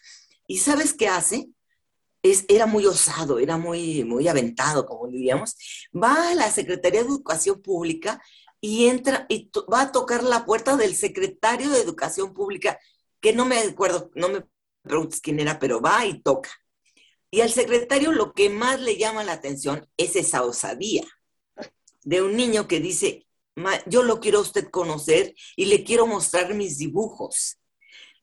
¿Y 0.46 0.58
sabes 0.58 0.94
qué 0.94 1.08
hace? 1.08 1.48
Es, 2.22 2.44
era 2.48 2.66
muy 2.66 2.86
osado, 2.86 3.38
era 3.38 3.56
muy, 3.56 4.04
muy 4.04 4.28
aventado, 4.28 4.86
como 4.86 5.06
diríamos. 5.08 5.56
Va 5.94 6.30
a 6.30 6.34
la 6.34 6.50
Secretaría 6.50 7.02
de 7.02 7.08
Educación 7.08 7.62
Pública 7.62 8.22
y 8.60 8.86
entra 8.86 9.26
y 9.28 9.50
va 9.72 9.82
a 9.82 9.92
tocar 9.92 10.24
la 10.24 10.44
puerta 10.44 10.76
del 10.76 10.94
secretario 10.94 11.70
de 11.70 11.80
Educación 11.80 12.32
Pública, 12.34 12.78
que 13.20 13.32
no 13.32 13.44
me 13.44 13.58
acuerdo, 13.58 14.10
no 14.14 14.28
me 14.28 14.44
preguntes 14.82 15.20
quién 15.20 15.40
era, 15.40 15.58
pero 15.58 15.80
va 15.80 16.06
y 16.06 16.20
toca. 16.22 16.50
Y 17.30 17.40
al 17.40 17.50
secretario 17.50 18.12
lo 18.12 18.32
que 18.32 18.50
más 18.50 18.80
le 18.80 18.96
llama 18.96 19.24
la 19.24 19.32
atención 19.32 19.86
es 19.96 20.16
esa 20.16 20.42
osadía 20.42 21.04
de 22.04 22.22
un 22.22 22.36
niño 22.36 22.68
que 22.68 22.80
dice, 22.80 23.25
yo 23.86 24.02
lo 24.02 24.20
quiero 24.20 24.38
a 24.38 24.42
usted 24.42 24.68
conocer 24.70 25.34
y 25.56 25.66
le 25.66 25.84
quiero 25.84 26.06
mostrar 26.06 26.54
mis 26.54 26.78
dibujos 26.78 27.58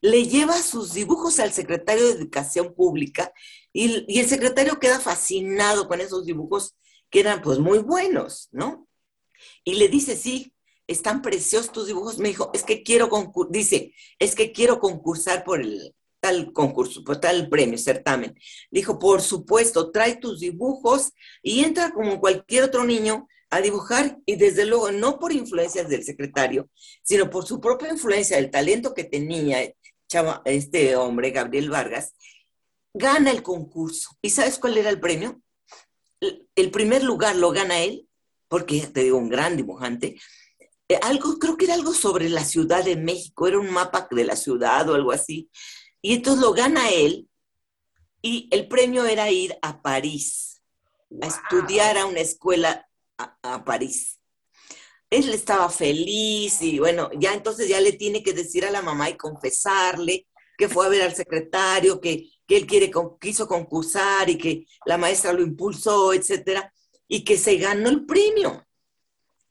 le 0.03 0.27
lleva 0.27 0.61
sus 0.61 0.93
dibujos 0.93 1.39
al 1.39 1.53
secretario 1.53 2.05
de 2.05 2.11
Educación 2.11 2.73
Pública 2.75 3.33
y, 3.71 4.19
el 4.19 4.27
secretario 4.27 4.77
queda 4.77 4.99
fascinado 4.99 5.87
con 5.87 6.01
esos 6.01 6.25
dibujos 6.25 6.75
que 7.09 7.21
eran 7.21 7.41
pues 7.41 7.57
muy 7.57 7.79
buenos, 7.79 8.49
¿no? 8.51 8.85
Y 9.63 9.75
le 9.75 9.87
dice, 9.87 10.17
sí, 10.17 10.53
están 10.87 11.21
preciosos 11.21 11.71
tus 11.71 11.87
dibujos. 11.87 12.17
Me 12.17 12.27
dijo, 12.27 12.51
es 12.53 12.63
que 12.63 12.83
quiero 12.83 13.07
concursar, 13.07 13.53
dice, 13.53 13.93
es 14.19 14.35
que 14.35 14.51
quiero 14.51 14.81
concursar 14.81 15.45
por 15.45 15.61
el 15.61 15.95
tal 16.19 16.51
concurso, 16.51 17.05
por 17.05 17.21
tal 17.21 17.47
premio, 17.47 17.77
certamen. 17.77 18.37
Dijo, 18.71 18.99
por 18.99 19.21
supuesto, 19.21 19.89
trae 19.91 20.17
tus 20.17 20.41
dibujos 20.41 21.13
y 21.41 21.63
entra 21.63 21.93
como 21.93 22.19
cualquier 22.19 22.65
otro 22.65 22.83
niño 22.83 23.29
a 23.55 23.61
dibujar 23.61 24.17
y 24.25 24.35
desde 24.35 24.65
luego 24.65 24.91
no 24.91 25.19
por 25.19 25.31
influencias 25.31 25.87
del 25.89 26.03
secretario, 26.03 26.69
sino 27.03 27.29
por 27.29 27.45
su 27.45 27.59
propia 27.61 27.89
influencia, 27.89 28.37
el 28.37 28.49
talento 28.49 28.93
que 28.93 29.03
tenía, 29.03 29.59
este 30.45 30.95
hombre, 30.95 31.31
Gabriel 31.31 31.69
Vargas, 31.69 32.13
gana 32.93 33.31
el 33.31 33.41
concurso. 33.41 34.17
¿Y 34.21 34.29
sabes 34.29 34.59
cuál 34.59 34.77
era 34.77 34.89
el 34.89 34.99
premio? 34.99 35.41
El 36.55 36.71
primer 36.71 37.03
lugar 37.03 37.35
lo 37.35 37.51
gana 37.51 37.79
él, 37.81 38.07
porque 38.47 38.81
te 38.81 39.03
digo, 39.03 39.17
un 39.17 39.29
gran 39.29 39.57
dibujante. 39.57 40.19
eh, 40.87 40.99
algo, 41.01 41.39
creo 41.39 41.57
que 41.57 41.65
era 41.65 41.73
algo 41.73 41.93
sobre 41.93 42.29
la 42.29 42.45
Ciudad 42.45 42.83
de 42.83 42.95
México, 42.95 43.47
era 43.47 43.59
un 43.59 43.71
mapa 43.71 44.07
de 44.11 44.25
la 44.25 44.35
ciudad 44.35 44.87
o 44.89 44.95
algo 44.95 45.11
así. 45.11 45.49
Y 46.01 46.13
entonces 46.15 46.41
lo 46.41 46.53
gana 46.53 46.89
él 46.89 47.27
y 48.21 48.47
el 48.51 48.67
premio 48.67 49.05
era 49.05 49.31
ir 49.31 49.57
a 49.61 49.81
París, 49.81 50.61
a 51.21 51.27
estudiar 51.27 51.97
a 51.97 52.05
una 52.05 52.19
escuela 52.19 52.87
a, 53.17 53.63
París. 53.63 54.19
Él 55.09 55.29
estaba 55.29 55.69
feliz 55.69 56.61
y 56.61 56.79
bueno, 56.79 57.09
ya 57.19 57.33
entonces 57.33 57.67
ya 57.67 57.79
le 57.79 57.93
tiene 57.93 58.23
que 58.23 58.33
decir 58.33 58.65
a 58.65 58.71
la 58.71 58.81
mamá 58.81 59.09
y 59.09 59.17
confesarle 59.17 60.27
que 60.57 60.69
fue 60.69 60.85
a 60.85 60.89
ver 60.89 61.03
al 61.03 61.15
secretario, 61.15 61.99
que, 62.01 62.29
que 62.47 62.57
él 62.57 62.65
quiere, 62.65 62.91
quiso 63.19 63.47
concursar 63.47 64.29
y 64.29 64.37
que 64.37 64.65
la 64.85 64.97
maestra 64.97 65.33
lo 65.33 65.41
impulsó, 65.41 66.13
etcétera, 66.13 66.71
y 67.07 67.23
que 67.23 67.37
se 67.37 67.57
ganó 67.57 67.89
el 67.89 68.05
premio. 68.05 68.65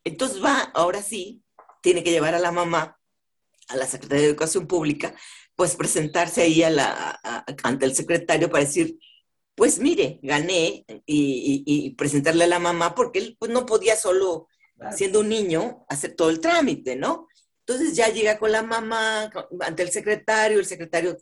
Entonces 0.05 0.43
va, 0.43 0.61
ahora 0.75 1.03
sí, 1.03 1.43
tiene 1.81 2.03
que 2.03 2.11
llevar 2.11 2.35
a 2.35 2.39
la 2.39 2.53
mamá 2.53 2.99
a 3.69 3.77
la 3.77 3.87
Secretaría 3.87 4.23
de 4.23 4.31
Educación 4.31 4.67
Pública, 4.67 5.15
pues 5.55 5.77
presentarse 5.77 6.43
ahí 6.43 6.63
a 6.63 6.71
la, 6.71 7.21
ante 7.63 7.87
el 7.87 7.95
secretario 7.95 8.51
para 8.51 8.65
decir, 8.65 8.99
pues 9.55 9.79
mire, 9.79 10.19
gané 10.23 10.85
y, 11.07 11.95
presentarle 11.97 12.45
a 12.45 12.49
la 12.49 12.59
mamá 12.59 12.95
porque 12.95 13.19
él 13.19 13.37
pues, 13.39 13.51
no 13.51 13.67
podía 13.67 13.97
solo, 13.97 14.49
siendo 14.97 15.21
un 15.21 15.29
niño, 15.29 15.85
hacer 15.89 16.15
todo 16.15 16.31
el 16.31 16.41
trámite, 16.41 16.97
¿no? 16.97 17.29
Entonces 17.67 17.95
ya 17.95 18.09
llega 18.09 18.39
con 18.39 18.51
la 18.51 18.63
mamá 18.63 19.31
ante 19.61 19.83
el 19.83 19.91
secretario, 19.91 20.59
el 20.59 20.67
secretario 20.67 21.17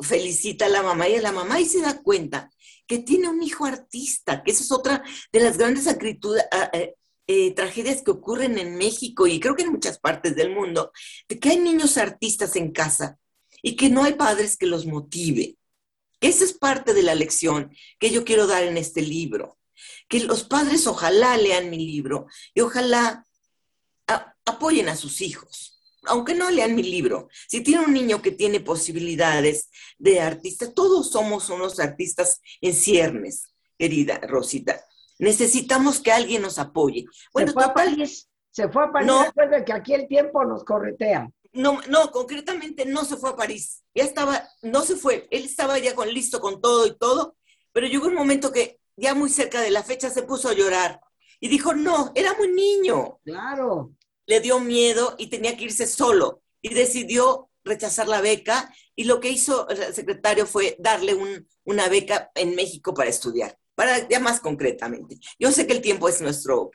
felicita 0.00 0.66
a 0.66 0.70
la 0.70 0.82
mamá 0.82 1.08
y 1.08 1.16
a 1.16 1.22
la 1.22 1.32
mamá 1.32 1.60
y 1.60 1.66
se 1.66 1.80
da 1.80 2.00
cuenta 2.00 2.50
que 2.86 2.98
tiene 2.98 3.28
un 3.28 3.42
hijo 3.42 3.66
artista, 3.66 4.42
que 4.42 4.52
esa 4.52 4.62
es 4.62 4.72
otra 4.72 5.02
de 5.30 5.40
las 5.40 5.58
grandes 5.58 5.86
eh, 5.86 6.94
eh, 7.26 7.54
tragedias 7.54 8.02
que 8.02 8.10
ocurren 8.10 8.56
en 8.58 8.76
México 8.76 9.26
y 9.26 9.38
creo 9.38 9.54
que 9.54 9.64
en 9.64 9.72
muchas 9.72 9.98
partes 9.98 10.34
del 10.34 10.54
mundo, 10.54 10.90
de 11.28 11.38
que 11.38 11.50
hay 11.50 11.58
niños 11.58 11.98
artistas 11.98 12.56
en 12.56 12.72
casa 12.72 13.18
y 13.62 13.76
que 13.76 13.90
no 13.90 14.04
hay 14.04 14.14
padres 14.14 14.56
que 14.56 14.66
los 14.66 14.86
motive. 14.86 15.57
Esa 16.20 16.44
es 16.44 16.52
parte 16.52 16.94
de 16.94 17.02
la 17.02 17.14
lección 17.14 17.72
que 17.98 18.10
yo 18.10 18.24
quiero 18.24 18.46
dar 18.46 18.64
en 18.64 18.76
este 18.76 19.02
libro. 19.02 19.58
Que 20.08 20.20
los 20.20 20.44
padres 20.44 20.86
ojalá 20.86 21.36
lean 21.36 21.70
mi 21.70 21.78
libro 21.78 22.26
y 22.54 22.62
ojalá 22.62 23.24
apoyen 24.44 24.88
a 24.88 24.96
sus 24.96 25.20
hijos, 25.20 25.78
aunque 26.04 26.34
no 26.34 26.50
lean 26.50 26.74
mi 26.74 26.82
libro. 26.82 27.28
Si 27.46 27.60
tiene 27.60 27.84
un 27.84 27.92
niño 27.92 28.22
que 28.22 28.32
tiene 28.32 28.60
posibilidades 28.60 29.70
de 29.98 30.20
artista, 30.20 30.72
todos 30.72 31.10
somos 31.10 31.50
unos 31.50 31.78
artistas 31.78 32.40
en 32.60 32.74
ciernes, 32.74 33.54
querida 33.78 34.18
Rosita. 34.26 34.82
Necesitamos 35.18 36.00
que 36.00 36.12
alguien 36.12 36.42
nos 36.42 36.58
apoye. 36.58 37.04
Bueno, 37.32 37.48
se 37.48 37.54
fue 37.54 37.64
a 37.64 37.74
París, 37.74 38.28
se 38.50 38.68
fue 38.68 38.84
a 38.84 38.92
París, 38.92 39.08
no, 39.08 39.24
que 39.64 39.72
aquí 39.72 39.94
el 39.94 40.08
tiempo 40.08 40.44
nos 40.44 40.64
corretea. 40.64 41.30
No, 41.52 41.80
no, 41.88 42.10
concretamente 42.10 42.84
no 42.84 43.04
se 43.04 43.16
fue 43.16 43.30
a 43.30 43.36
París. 43.36 43.82
Ya 43.94 44.04
estaba, 44.04 44.48
no 44.62 44.82
se 44.82 44.96
fue. 44.96 45.26
Él 45.30 45.44
estaba 45.44 45.78
ya 45.78 45.94
con 45.94 46.12
listo 46.12 46.40
con 46.40 46.60
todo 46.60 46.86
y 46.86 46.96
todo, 46.96 47.36
pero 47.72 47.86
llegó 47.86 48.06
un 48.06 48.14
momento 48.14 48.52
que 48.52 48.80
ya 48.96 49.14
muy 49.14 49.30
cerca 49.30 49.60
de 49.60 49.70
la 49.70 49.82
fecha 49.82 50.10
se 50.10 50.22
puso 50.22 50.48
a 50.48 50.54
llorar 50.54 51.00
y 51.40 51.48
dijo, 51.48 51.74
no, 51.74 52.12
era 52.14 52.34
muy 52.34 52.48
niño. 52.48 53.20
Claro. 53.24 53.92
Le 54.26 54.40
dio 54.40 54.60
miedo 54.60 55.14
y 55.18 55.28
tenía 55.28 55.56
que 55.56 55.64
irse 55.64 55.86
solo 55.86 56.42
y 56.60 56.74
decidió 56.74 57.48
rechazar 57.64 58.08
la 58.08 58.20
beca 58.20 58.72
y 58.96 59.04
lo 59.04 59.20
que 59.20 59.30
hizo 59.30 59.68
el 59.68 59.94
secretario 59.94 60.46
fue 60.46 60.76
darle 60.78 61.16
una 61.64 61.88
beca 61.88 62.30
en 62.34 62.54
México 62.54 62.92
para 62.94 63.10
estudiar, 63.10 63.56
para 63.74 64.08
ya 64.08 64.20
más 64.20 64.40
concretamente. 64.40 65.16
Yo 65.38 65.52
sé 65.52 65.66
que 65.66 65.74
el 65.74 65.80
tiempo 65.80 66.08
es 66.08 66.20
nuestro, 66.20 66.70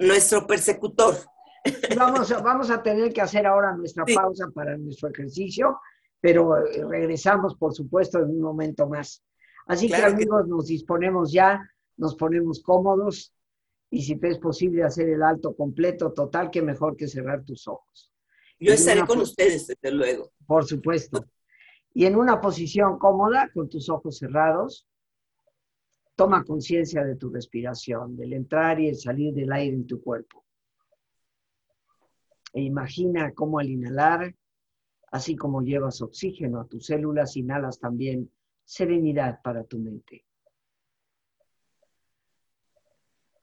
nuestro 0.00 0.46
persecutor, 0.46 1.26
Vamos, 1.96 2.30
vamos 2.42 2.70
a 2.70 2.82
tener 2.82 3.12
que 3.12 3.20
hacer 3.20 3.46
ahora 3.46 3.74
nuestra 3.74 4.04
pausa 4.04 4.46
para 4.54 4.76
nuestro 4.76 5.08
ejercicio, 5.08 5.78
pero 6.20 6.56
eh, 6.56 6.84
regresamos, 6.88 7.56
por 7.56 7.74
supuesto, 7.74 8.18
en 8.18 8.30
un 8.30 8.40
momento 8.40 8.88
más. 8.88 9.24
Así 9.66 9.88
que 9.88 9.96
amigos, 9.96 10.46
nos 10.46 10.66
disponemos 10.66 11.32
ya, 11.32 11.60
nos 11.96 12.14
ponemos 12.14 12.62
cómodos 12.62 13.34
y 13.90 14.02
si 14.02 14.16
te 14.16 14.28
es 14.28 14.38
posible 14.38 14.82
hacer 14.82 15.08
el 15.08 15.22
alto 15.22 15.54
completo, 15.54 16.12
total, 16.12 16.50
que 16.50 16.62
mejor 16.62 16.96
que 16.96 17.08
cerrar 17.08 17.44
tus 17.44 17.66
ojos. 17.68 18.12
Yo 18.58 18.72
estaré 18.72 19.06
con 19.06 19.20
ustedes, 19.20 19.66
desde 19.66 19.92
luego. 19.92 20.32
Por 20.46 20.64
supuesto. 20.64 21.24
Y 21.94 22.06
en 22.06 22.16
una 22.16 22.40
posición 22.40 22.98
cómoda, 22.98 23.50
con 23.52 23.68
tus 23.68 23.88
ojos 23.88 24.18
cerrados, 24.18 24.86
toma 26.16 26.44
conciencia 26.44 27.04
de 27.04 27.16
tu 27.16 27.30
respiración, 27.30 28.16
del 28.16 28.32
entrar 28.32 28.80
y 28.80 28.88
el 28.88 28.96
salir 28.96 29.32
del 29.34 29.52
aire 29.52 29.76
en 29.76 29.86
tu 29.86 30.02
cuerpo. 30.02 30.44
E 32.58 32.62
imagina 32.62 33.32
cómo 33.34 33.60
al 33.60 33.70
inhalar, 33.70 34.34
así 35.12 35.36
como 35.36 35.62
llevas 35.62 36.02
oxígeno 36.02 36.60
a 36.60 36.66
tus 36.66 36.86
células, 36.86 37.36
inhalas 37.36 37.78
también 37.78 38.32
serenidad 38.64 39.40
para 39.42 39.62
tu 39.62 39.78
mente. 39.78 40.24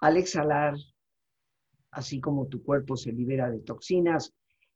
Al 0.02 0.18
exhalar, 0.18 0.76
así 1.92 2.20
como 2.20 2.48
tu 2.48 2.62
cuerpo 2.62 2.98
se 2.98 3.14
libera 3.14 3.50
de 3.50 3.62
toxinas, 3.62 4.34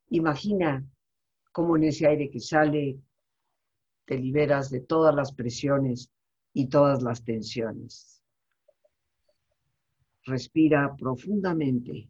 imagina 0.09 0.87
cómo 1.51 1.75
en 1.75 1.83
ese 1.83 2.07
aire 2.07 2.29
que 2.29 2.39
sale 2.39 2.97
te 4.05 4.17
liberas 4.17 4.69
de 4.69 4.79
todas 4.79 5.13
las 5.13 5.33
presiones 5.33 6.13
y 6.53 6.69
todas 6.69 7.03
las 7.03 7.25
tensiones. 7.25 8.23
Respira 10.23 10.95
profundamente 10.95 12.09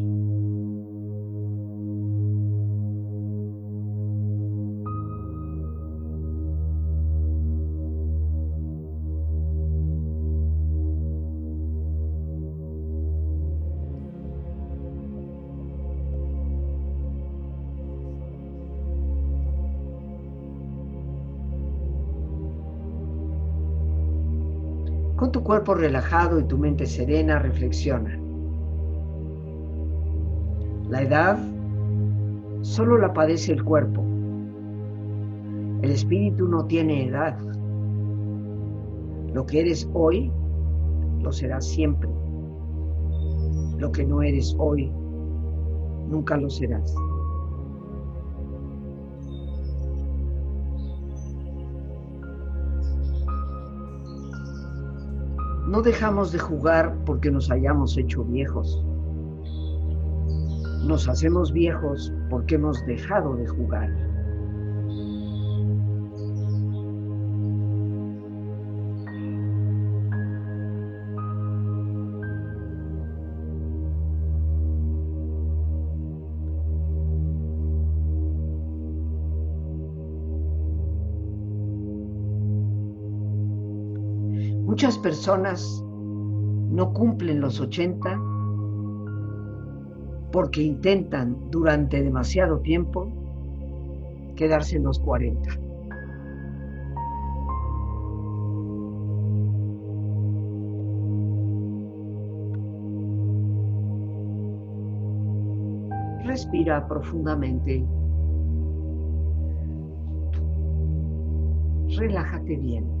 Cuerpo 25.51 25.73
relajado 25.73 26.39
y 26.39 26.45
tu 26.45 26.57
mente 26.57 26.85
serena, 26.85 27.37
reflexiona. 27.37 28.17
La 30.89 31.01
edad 31.01 31.37
solo 32.61 32.97
la 32.97 33.11
padece 33.11 33.51
el 33.51 33.61
cuerpo. 33.61 34.01
El 35.81 35.91
espíritu 35.91 36.47
no 36.47 36.63
tiene 36.67 37.05
edad. 37.05 37.37
Lo 39.33 39.45
que 39.45 39.59
eres 39.59 39.89
hoy, 39.93 40.31
lo 41.21 41.33
serás 41.33 41.67
siempre. 41.67 42.09
Lo 43.77 43.91
que 43.91 44.05
no 44.05 44.21
eres 44.21 44.55
hoy, 44.57 44.89
nunca 46.07 46.37
lo 46.37 46.49
serás. 46.49 46.95
No 55.71 55.81
dejamos 55.81 56.33
de 56.33 56.39
jugar 56.39 56.93
porque 57.05 57.31
nos 57.31 57.49
hayamos 57.49 57.97
hecho 57.97 58.25
viejos. 58.25 58.83
Nos 60.85 61.07
hacemos 61.07 61.53
viejos 61.53 62.11
porque 62.29 62.55
hemos 62.55 62.85
dejado 62.85 63.37
de 63.37 63.47
jugar. 63.47 63.89
Muchas 84.91 85.03
personas 85.03 85.85
no 86.69 86.91
cumplen 86.91 87.39
los 87.39 87.61
80 87.61 88.21
porque 90.33 90.63
intentan 90.63 91.49
durante 91.49 92.03
demasiado 92.03 92.59
tiempo 92.59 93.07
quedarse 94.35 94.75
en 94.75 94.83
los 94.83 94.99
40. 94.99 95.49
Respira 106.25 106.85
profundamente. 106.85 107.85
Relájate 111.95 112.57
bien. 112.57 113.00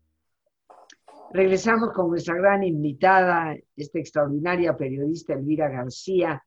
Regresamos 1.33 1.93
con 1.93 2.09
nuestra 2.09 2.35
gran 2.35 2.61
invitada, 2.61 3.55
esta 3.77 3.99
extraordinaria 3.99 4.75
periodista 4.75 5.33
Elvira 5.33 5.69
García, 5.69 6.43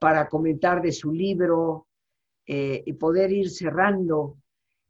para 0.00 0.28
comentar 0.28 0.82
de 0.82 0.90
su 0.90 1.12
libro 1.12 1.86
eh, 2.44 2.82
y 2.84 2.94
poder 2.94 3.30
ir 3.30 3.48
cerrando 3.48 4.38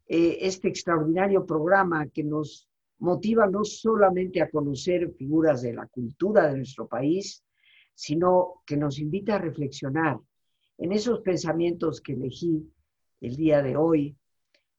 eh, 0.07 0.39
este 0.41 0.69
extraordinario 0.69 1.45
programa 1.45 2.07
que 2.07 2.23
nos 2.23 2.67
motiva 2.97 3.45
no 3.45 3.63
solamente 3.63 4.41
a 4.41 4.49
conocer 4.49 5.13
figuras 5.13 5.61
de 5.61 5.73
la 5.73 5.85
cultura 5.85 6.47
de 6.47 6.57
nuestro 6.57 6.87
país, 6.87 7.43
sino 7.93 8.63
que 8.65 8.77
nos 8.77 8.97
invita 8.97 9.35
a 9.35 9.39
reflexionar 9.39 10.17
en 10.79 10.91
esos 10.91 11.19
pensamientos 11.19 12.01
que 12.01 12.13
elegí 12.13 12.67
el 13.21 13.35
día 13.35 13.61
de 13.61 13.77
hoy. 13.77 14.17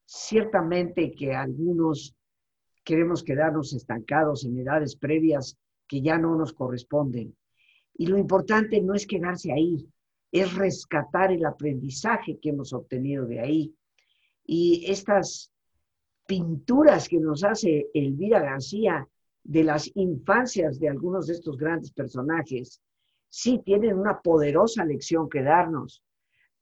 Ciertamente 0.05 1.13
que 1.13 1.35
algunos 1.35 2.17
queremos 2.85 3.25
quedarnos 3.25 3.73
estancados 3.73 4.45
en 4.45 4.59
edades 4.59 4.97
previas 4.97 5.57
que 5.89 6.01
ya 6.01 6.19
no 6.19 6.37
nos 6.37 6.53
corresponden. 6.53 7.35
Y 7.97 8.07
lo 8.07 8.19
importante 8.19 8.81
no 8.81 8.95
es 8.95 9.07
quedarse 9.07 9.53
ahí, 9.53 9.89
es 10.31 10.55
rescatar 10.55 11.33
el 11.33 11.45
aprendizaje 11.47 12.39
que 12.39 12.51
hemos 12.51 12.73
obtenido 12.73 13.27
de 13.27 13.41
ahí. 13.41 13.75
Y 14.45 14.85
estas 14.87 15.53
pinturas 16.27 17.09
que 17.09 17.19
nos 17.19 17.45
hace 17.45 17.89
Elvira 17.95 18.41
García 18.41 19.09
de 19.43 19.63
las 19.63 19.91
infancias 19.95 20.81
de 20.81 20.89
algunos 20.89 21.27
de 21.27 21.35
estos 21.35 21.57
grandes 21.57 21.93
personajes, 21.93 22.81
sí 23.29 23.61
tienen 23.65 23.99
una 23.99 24.21
poderosa 24.21 24.85
lección 24.85 25.29
que 25.29 25.43
darnos 25.43 26.03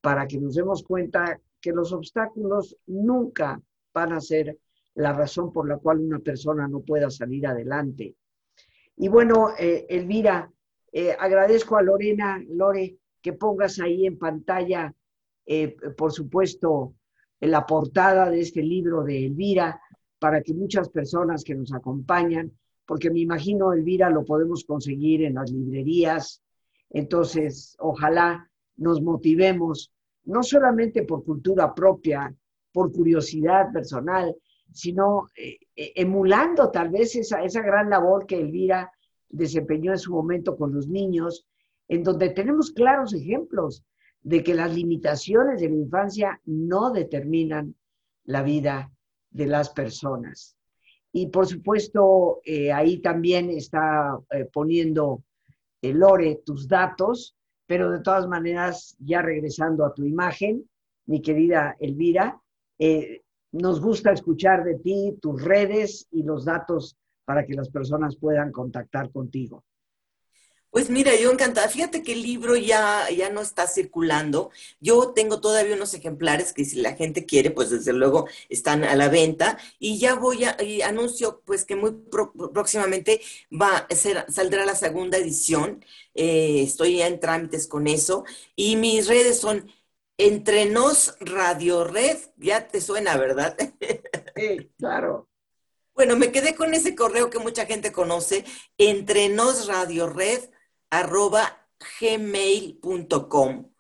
para 0.00 0.26
que 0.26 0.38
nos 0.38 0.54
demos 0.54 0.82
cuenta 0.82 1.40
que 1.60 1.72
los 1.72 1.92
obstáculos 1.92 2.76
nunca 2.86 3.62
van 3.94 4.12
a 4.12 4.20
ser 4.20 4.58
la 4.94 5.12
razón 5.12 5.52
por 5.52 5.68
la 5.68 5.78
cual 5.78 6.00
una 6.00 6.18
persona 6.18 6.68
no 6.68 6.80
pueda 6.80 7.10
salir 7.10 7.46
adelante. 7.46 8.14
Y 8.96 9.08
bueno, 9.08 9.50
eh, 9.58 9.86
Elvira, 9.88 10.50
eh, 10.92 11.16
agradezco 11.18 11.76
a 11.76 11.82
Lorena, 11.82 12.42
Lore, 12.48 12.98
que 13.20 13.32
pongas 13.32 13.80
ahí 13.80 14.06
en 14.06 14.18
pantalla, 14.18 14.94
eh, 15.46 15.74
por 15.96 16.12
supuesto, 16.12 16.94
la 17.40 17.66
portada 17.66 18.30
de 18.30 18.40
este 18.40 18.62
libro 18.62 19.02
de 19.02 19.26
Elvira, 19.26 19.80
para 20.18 20.42
que 20.42 20.54
muchas 20.54 20.88
personas 20.88 21.42
que 21.42 21.54
nos 21.54 21.72
acompañan, 21.72 22.52
porque 22.86 23.10
me 23.10 23.20
imagino, 23.20 23.72
Elvira, 23.72 24.10
lo 24.10 24.24
podemos 24.24 24.64
conseguir 24.64 25.24
en 25.24 25.34
las 25.34 25.50
librerías, 25.50 26.42
entonces 26.90 27.74
ojalá 27.78 28.48
nos 28.76 29.00
motivemos, 29.00 29.92
no 30.24 30.42
solamente 30.42 31.04
por 31.04 31.24
cultura 31.24 31.74
propia, 31.74 32.32
por 32.72 32.92
curiosidad 32.92 33.72
personal, 33.72 34.36
sino 34.72 35.28
eh, 35.36 35.58
eh, 35.76 35.92
emulando 35.96 36.70
tal 36.70 36.90
vez 36.90 37.14
esa, 37.16 37.42
esa 37.42 37.62
gran 37.62 37.90
labor 37.90 38.26
que 38.26 38.38
Elvira 38.38 38.90
desempeñó 39.28 39.92
en 39.92 39.98
su 39.98 40.12
momento 40.12 40.56
con 40.56 40.74
los 40.74 40.88
niños, 40.88 41.46
en 41.88 42.02
donde 42.02 42.30
tenemos 42.30 42.70
claros 42.70 43.12
ejemplos 43.12 43.84
de 44.22 44.42
que 44.42 44.54
las 44.54 44.74
limitaciones 44.74 45.60
de 45.60 45.68
la 45.68 45.76
infancia 45.76 46.40
no 46.44 46.90
determinan 46.90 47.74
la 48.24 48.42
vida 48.42 48.90
de 49.30 49.46
las 49.46 49.70
personas. 49.70 50.56
Y 51.12 51.26
por 51.26 51.46
supuesto, 51.46 52.40
eh, 52.44 52.72
ahí 52.72 52.98
también 52.98 53.50
está 53.50 54.18
poniendo 54.52 55.22
Lore 55.82 56.42
tus 56.46 56.68
datos, 56.68 57.36
pero 57.66 57.90
de 57.90 58.00
todas 58.00 58.28
maneras, 58.28 58.96
ya 59.00 59.20
regresando 59.20 59.84
a 59.84 59.92
tu 59.92 60.04
imagen, 60.04 60.68
mi 61.06 61.20
querida 61.20 61.76
Elvira, 61.80 62.40
nos 63.52 63.80
gusta 63.80 64.12
escuchar 64.12 64.64
de 64.64 64.76
ti, 64.76 65.16
tus 65.20 65.42
redes 65.42 66.08
y 66.10 66.22
los 66.22 66.44
datos 66.44 66.96
para 67.24 67.46
que 67.46 67.54
las 67.54 67.68
personas 67.68 68.16
puedan 68.16 68.50
contactar 68.50 69.10
contigo. 69.12 69.64
Pues 70.72 70.88
mira, 70.88 71.14
yo 71.20 71.30
encantada. 71.30 71.68
Fíjate 71.68 72.02
que 72.02 72.14
el 72.14 72.22
libro 72.22 72.56
ya, 72.56 73.06
ya 73.10 73.28
no 73.28 73.42
está 73.42 73.66
circulando. 73.66 74.50
Yo 74.80 75.12
tengo 75.12 75.38
todavía 75.38 75.74
unos 75.74 75.92
ejemplares 75.92 76.54
que 76.54 76.64
si 76.64 76.80
la 76.80 76.94
gente 76.94 77.26
quiere, 77.26 77.50
pues 77.50 77.68
desde 77.68 77.92
luego 77.92 78.26
están 78.48 78.82
a 78.82 78.96
la 78.96 79.10
venta. 79.10 79.58
Y 79.78 79.98
ya 79.98 80.14
voy 80.14 80.44
a, 80.44 80.56
y 80.62 80.80
anuncio 80.80 81.42
pues 81.44 81.66
que 81.66 81.76
muy 81.76 81.92
próximamente 82.54 83.20
va 83.52 83.86
a 83.86 83.94
ser, 83.94 84.24
saldrá 84.30 84.64
la 84.64 84.74
segunda 84.74 85.18
edición. 85.18 85.84
Eh, 86.14 86.62
estoy 86.62 86.96
ya 86.96 87.06
en 87.06 87.20
trámites 87.20 87.66
con 87.66 87.86
eso. 87.86 88.24
Y 88.56 88.76
mis 88.76 89.08
redes 89.08 89.40
son 89.40 89.70
entre 90.18 90.66
nos 90.66 91.16
Radio 91.20 91.84
Red, 91.84 92.18
ya 92.36 92.68
te 92.68 92.80
suena, 92.80 93.16
¿verdad? 93.16 93.56
Sí, 94.34 94.70
claro. 94.78 95.28
Bueno, 95.94 96.16
me 96.16 96.32
quedé 96.32 96.54
con 96.54 96.72
ese 96.72 96.94
correo 96.94 97.28
que 97.28 97.38
mucha 97.38 97.66
gente 97.66 97.92
conoce, 97.92 98.46
entre 98.78 99.28
nos 99.28 99.66
Radio 99.66 100.08
Red, 100.08 100.48
arroba 100.88 101.68
gmail.com. 102.00 103.70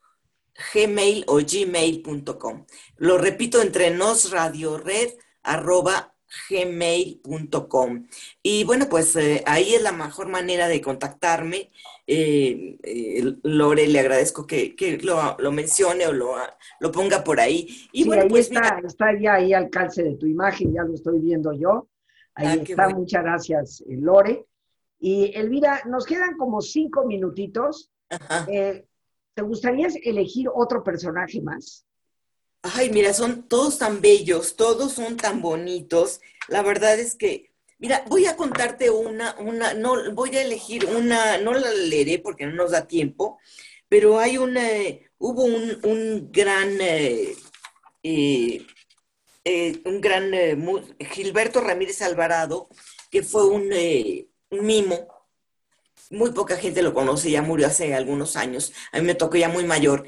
Gmail 0.74 1.24
o 1.26 1.38
gmail.com. 1.38 2.66
Lo 2.96 3.16
repito, 3.16 3.62
entre 3.62 3.90
nos 3.90 4.30
Radio 4.30 4.76
Red, 4.76 5.14
arroba 5.42 6.11
gmail.com. 6.48 8.06
Y 8.42 8.64
bueno, 8.64 8.86
pues 8.88 9.16
eh, 9.16 9.42
ahí 9.46 9.74
es 9.74 9.82
la 9.82 9.92
mejor 9.92 10.28
manera 10.28 10.68
de 10.68 10.80
contactarme. 10.80 11.70
Eh, 12.06 12.78
eh, 12.82 13.36
Lore, 13.42 13.86
le 13.86 14.00
agradezco 14.00 14.46
que, 14.46 14.74
lo, 15.02 15.52
mencione 15.52 16.06
o 16.06 16.12
lo, 16.12 16.34
lo, 16.80 16.92
ponga 16.92 17.22
por 17.24 17.40
ahí. 17.40 17.68
Y 17.92 18.04
bueno, 18.04 18.26
pues 18.28 18.50
está, 18.50 18.80
está 18.84 19.18
ya 19.18 19.34
ahí 19.34 19.52
al 19.52 19.70
calce 19.70 20.02
de 20.02 20.16
tu 20.16 20.26
imagen, 20.26 20.72
ya 20.72 20.82
lo 20.82 20.94
estoy 20.94 21.20
viendo 21.20 21.52
yo. 21.52 21.88
Ahí 22.34 22.46
ah, 22.46 22.62
está, 22.62 22.88
muchas 22.88 23.22
gracias, 23.22 23.84
Lore. 23.86 24.46
Y 24.98 25.32
Elvira, 25.34 25.82
nos 25.86 26.06
quedan 26.06 26.36
como 26.36 26.60
cinco 26.60 27.04
minutitos. 27.04 27.90
¿Te 29.34 29.42
gustaría 29.42 29.88
elegir 30.04 30.48
otro 30.52 30.84
personaje 30.84 31.40
más? 31.40 31.86
Ay, 32.62 32.90
mira, 32.90 33.12
son 33.12 33.48
todos 33.48 33.78
tan 33.78 34.00
bellos, 34.00 34.54
todos 34.56 34.92
son 34.92 35.16
tan 35.16 35.42
bonitos. 35.42 36.20
La 36.48 36.62
verdad 36.62 36.98
es 36.98 37.16
que, 37.16 37.52
mira, 37.78 38.04
voy 38.08 38.26
a 38.26 38.36
contarte 38.36 38.88
una, 38.90 39.34
una, 39.40 39.74
no, 39.74 40.12
voy 40.14 40.36
a 40.36 40.42
elegir 40.42 40.86
una, 40.86 41.38
no 41.38 41.54
la 41.54 41.72
leeré 41.72 42.20
porque 42.20 42.46
no 42.46 42.54
nos 42.54 42.70
da 42.70 42.86
tiempo, 42.86 43.38
pero 43.88 44.20
hay 44.20 44.38
una, 44.38 44.62
hubo 45.18 45.44
un, 45.44 46.30
gran, 46.30 46.80
eh, 46.80 47.34
eh, 48.04 48.66
eh, 49.44 49.82
un 49.84 50.00
gran, 50.00 50.30
Gilberto 51.00 51.60
Ramírez 51.60 52.00
Alvarado, 52.00 52.68
que 53.10 53.24
fue 53.24 53.44
un, 53.46 53.72
un 54.50 54.66
mimo, 54.66 55.08
muy 56.10 56.30
poca 56.30 56.56
gente 56.56 56.82
lo 56.82 56.94
conoce, 56.94 57.30
ya 57.30 57.42
murió 57.42 57.66
hace 57.66 57.94
algunos 57.94 58.36
años, 58.36 58.72
a 58.92 58.98
mí 58.98 59.04
me 59.06 59.14
tocó 59.16 59.36
ya 59.36 59.48
muy 59.48 59.64
mayor. 59.64 60.06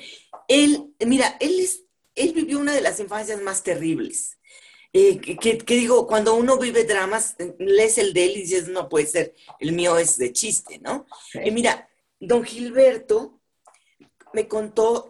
Él, 0.48 0.94
mira, 1.00 1.36
él 1.40 1.58
es 1.58 1.83
él 2.14 2.32
vivió 2.32 2.58
una 2.58 2.72
de 2.72 2.80
las 2.80 3.00
infancias 3.00 3.40
más 3.42 3.62
terribles. 3.62 4.38
Eh, 4.92 5.18
que, 5.18 5.74
digo, 5.74 6.06
cuando 6.06 6.34
uno 6.36 6.56
vive 6.56 6.84
dramas, 6.84 7.34
lees 7.58 7.98
el 7.98 8.12
de 8.12 8.26
él 8.26 8.30
y 8.36 8.42
dices, 8.42 8.68
no 8.68 8.88
puede 8.88 9.06
ser, 9.06 9.34
el 9.58 9.72
mío 9.72 9.98
es 9.98 10.16
de 10.18 10.32
chiste, 10.32 10.78
¿no? 10.78 11.06
Y 11.44 11.50
mira, 11.50 11.88
don 12.20 12.44
Gilberto 12.44 13.40
me 14.32 14.46
contó 14.46 15.08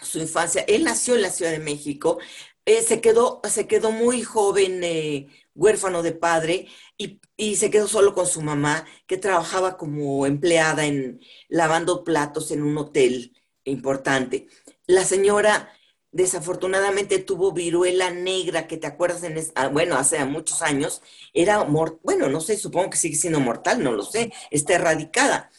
su 0.00 0.20
infancia. 0.20 0.64
Él 0.68 0.84
nació 0.84 1.16
en 1.16 1.22
la 1.22 1.30
Ciudad 1.30 1.50
de 1.50 1.58
México, 1.58 2.20
eh, 2.64 2.82
se, 2.82 3.00
quedó, 3.00 3.40
se 3.50 3.66
quedó 3.66 3.90
muy 3.90 4.22
joven, 4.22 4.84
eh, 4.84 5.26
huérfano 5.56 6.04
de 6.04 6.12
padre, 6.12 6.68
y, 6.96 7.20
y, 7.36 7.56
se 7.56 7.70
quedó 7.70 7.88
solo 7.88 8.14
con 8.14 8.28
su 8.28 8.42
mamá, 8.42 8.86
que 9.08 9.16
trabajaba 9.16 9.76
como 9.76 10.24
empleada 10.24 10.86
en 10.86 11.20
lavando 11.48 12.04
platos 12.04 12.52
en 12.52 12.62
un 12.62 12.78
hotel 12.78 13.36
importante. 13.64 14.46
La 14.86 15.04
señora 15.04 15.72
desafortunadamente 16.12 17.18
tuvo 17.18 17.52
viruela 17.52 18.10
negra, 18.10 18.66
que 18.66 18.76
te 18.76 18.86
acuerdas, 18.86 19.22
en 19.22 19.38
ah, 19.54 19.68
bueno, 19.68 19.96
hace 19.96 20.24
muchos 20.24 20.62
años, 20.62 21.02
era, 21.32 21.62
bueno, 21.62 22.28
no 22.28 22.40
sé, 22.40 22.56
supongo 22.56 22.90
que 22.90 22.98
sigue 22.98 23.16
siendo 23.16 23.40
mortal, 23.40 23.82
no 23.82 23.92
lo 23.92 24.02
sé, 24.02 24.32
está 24.50 24.74
erradicada. 24.74 25.50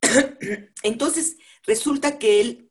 Entonces, 0.82 1.36
resulta 1.64 2.18
que 2.18 2.40
él, 2.40 2.70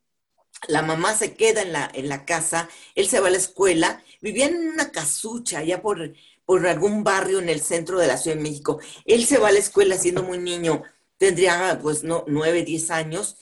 la 0.68 0.82
mamá 0.82 1.14
se 1.14 1.34
queda 1.34 1.62
en 1.62 1.72
la, 1.72 1.90
en 1.94 2.08
la 2.08 2.24
casa, 2.24 2.68
él 2.94 3.08
se 3.08 3.20
va 3.20 3.28
a 3.28 3.30
la 3.32 3.36
escuela, 3.36 4.02
vivía 4.20 4.46
en 4.46 4.56
una 4.68 4.90
casucha 4.90 5.58
allá 5.58 5.80
por, 5.80 6.12
por 6.44 6.66
algún 6.66 7.04
barrio 7.04 7.38
en 7.38 7.48
el 7.48 7.60
centro 7.60 7.98
de 7.98 8.08
la 8.08 8.16
Ciudad 8.16 8.36
de 8.36 8.42
México. 8.42 8.80
Él 9.04 9.26
se 9.26 9.38
va 9.38 9.48
a 9.48 9.52
la 9.52 9.58
escuela 9.58 9.96
siendo 9.96 10.22
muy 10.22 10.38
niño, 10.38 10.82
tendría 11.18 11.78
pues 11.80 12.02
no, 12.02 12.24
nueve, 12.26 12.64
diez 12.64 12.90
años, 12.90 13.36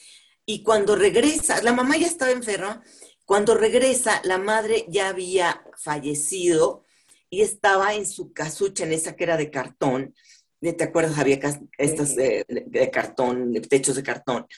y 0.44 0.62
cuando 0.62 0.96
regresa, 0.96 1.62
la 1.62 1.72
mamá 1.72 1.96
ya 1.96 2.06
estaba 2.06 2.32
enferma, 2.32 2.82
Cuando 3.30 3.54
regresa, 3.54 4.20
la 4.24 4.38
madre 4.38 4.86
ya 4.88 5.08
había 5.08 5.64
fallecido 5.76 6.82
y 7.30 7.42
estaba 7.42 7.94
en 7.94 8.04
su 8.04 8.32
casucha, 8.32 8.82
en 8.82 8.92
esa 8.92 9.14
que 9.14 9.22
era 9.22 9.36
de 9.36 9.52
cartón. 9.52 10.16
¿Te 10.60 10.82
acuerdas? 10.82 11.16
Había 11.16 11.38
estas 11.78 12.16
de, 12.16 12.90
cartón, 12.92 13.52
de 13.52 13.60
techos 13.60 13.94
de 13.94 14.02
cartón. 14.02 14.48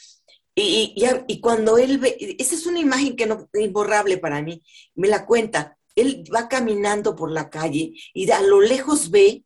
Y, 0.54 1.38
cuando 1.42 1.76
él 1.76 1.98
ve, 1.98 2.16
esa 2.38 2.54
es 2.54 2.64
una 2.64 2.78
imagen 2.78 3.14
que 3.14 3.26
no 3.26 3.46
es 3.52 3.60
imborrable 3.60 4.16
para 4.16 4.40
mí, 4.40 4.62
me 4.94 5.08
la 5.08 5.26
cuenta. 5.26 5.76
Él 5.94 6.24
va 6.34 6.48
caminando 6.48 7.14
por 7.14 7.30
la 7.30 7.50
calle 7.50 7.92
y 8.14 8.30
a 8.30 8.40
lo 8.40 8.62
lejos 8.62 9.10
ve 9.10 9.44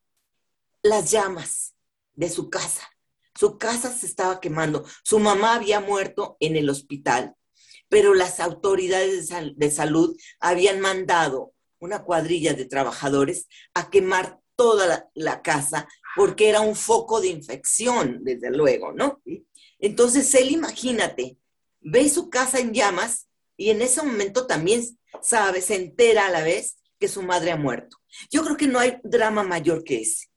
las 0.84 1.10
llamas 1.10 1.74
de 2.14 2.28
su 2.28 2.48
casa. 2.48 2.88
Su 3.34 3.58
casa 3.58 3.92
se 3.92 4.06
estaba 4.06 4.38
quemando. 4.38 4.84
Su 5.02 5.18
mamá 5.18 5.56
había 5.56 5.80
muerto 5.80 6.36
en 6.38 6.54
el 6.54 6.70
hospital, 6.70 7.35
pero 7.88 8.14
las 8.14 8.40
autoridades 8.40 9.28
de, 9.56 9.70
salud 9.70 10.16
habían 10.40 10.80
mandado 10.80 11.52
una 11.78 12.02
cuadrilla 12.02 12.54
de 12.54 12.64
trabajadores 12.64 13.48
a 13.74 13.90
quemar 13.90 14.40
toda 14.56 15.10
la, 15.14 15.42
casa 15.42 15.86
porque 16.16 16.48
era 16.48 16.60
un 16.60 16.74
foco 16.74 17.20
de 17.20 17.28
infección, 17.28 18.20
desde 18.24 18.50
luego, 18.50 18.92
¿no? 18.92 19.20
Entonces 19.78 20.34
él, 20.34 20.50
imagínate, 20.50 21.36
ve 21.80 22.08
su 22.08 22.30
casa 22.30 22.58
en 22.58 22.72
llamas 22.72 23.28
y 23.56 23.70
en 23.70 23.82
ese 23.82 24.02
momento 24.02 24.46
también 24.46 24.82
sabe, 25.22 25.60
se 25.60 25.76
entera 25.76 26.26
a 26.26 26.30
la 26.30 26.42
vez 26.42 26.78
que 26.98 27.08
su 27.08 27.22
madre 27.22 27.52
ha 27.52 27.56
muerto. 27.56 27.98
Yo 28.30 28.42
creo 28.44 28.56
que 28.56 28.66
no 28.66 28.78
hay 28.78 28.98
drama 29.02 29.42
mayor 29.42 29.84
que 29.84 30.00
ese. 30.00 30.28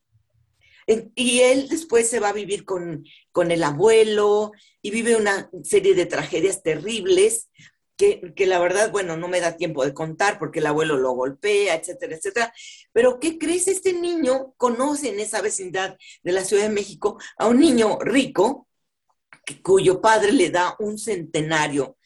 Y 1.15 1.41
él 1.41 1.69
después 1.69 2.09
se 2.09 2.19
va 2.19 2.29
a 2.29 2.33
vivir 2.33 2.65
con, 2.65 3.05
con 3.31 3.51
el 3.51 3.63
abuelo 3.63 4.51
y 4.81 4.91
vive 4.91 5.15
una 5.15 5.49
serie 5.63 5.93
de 5.93 6.05
tragedias 6.05 6.63
terribles 6.63 7.49
que, 7.95 8.33
que, 8.35 8.45
la 8.45 8.59
verdad, 8.59 8.91
bueno, 8.91 9.17
no 9.17 9.27
me 9.27 9.41
da 9.41 9.57
tiempo 9.57 9.85
de 9.85 9.93
contar 9.93 10.39
porque 10.39 10.59
el 10.59 10.67
abuelo 10.67 10.97
lo 10.97 11.11
golpea, 11.11 11.75
etcétera, 11.75 12.15
etcétera. 12.15 12.53
Pero 12.93 13.19
¿qué 13.19 13.37
crees? 13.37 13.67
Este 13.67 13.93
niño 13.93 14.53
conoce 14.57 15.09
en 15.09 15.19
esa 15.19 15.41
vecindad 15.41 15.97
de 16.23 16.31
la 16.31 16.45
Ciudad 16.45 16.63
de 16.63 16.73
México 16.73 17.19
a 17.37 17.47
un 17.47 17.59
niño 17.59 17.99
rico 17.99 18.67
cuyo 19.63 20.01
padre 20.01 20.31
le 20.31 20.49
da 20.49 20.75
un 20.79 20.97
centenario 20.97 21.97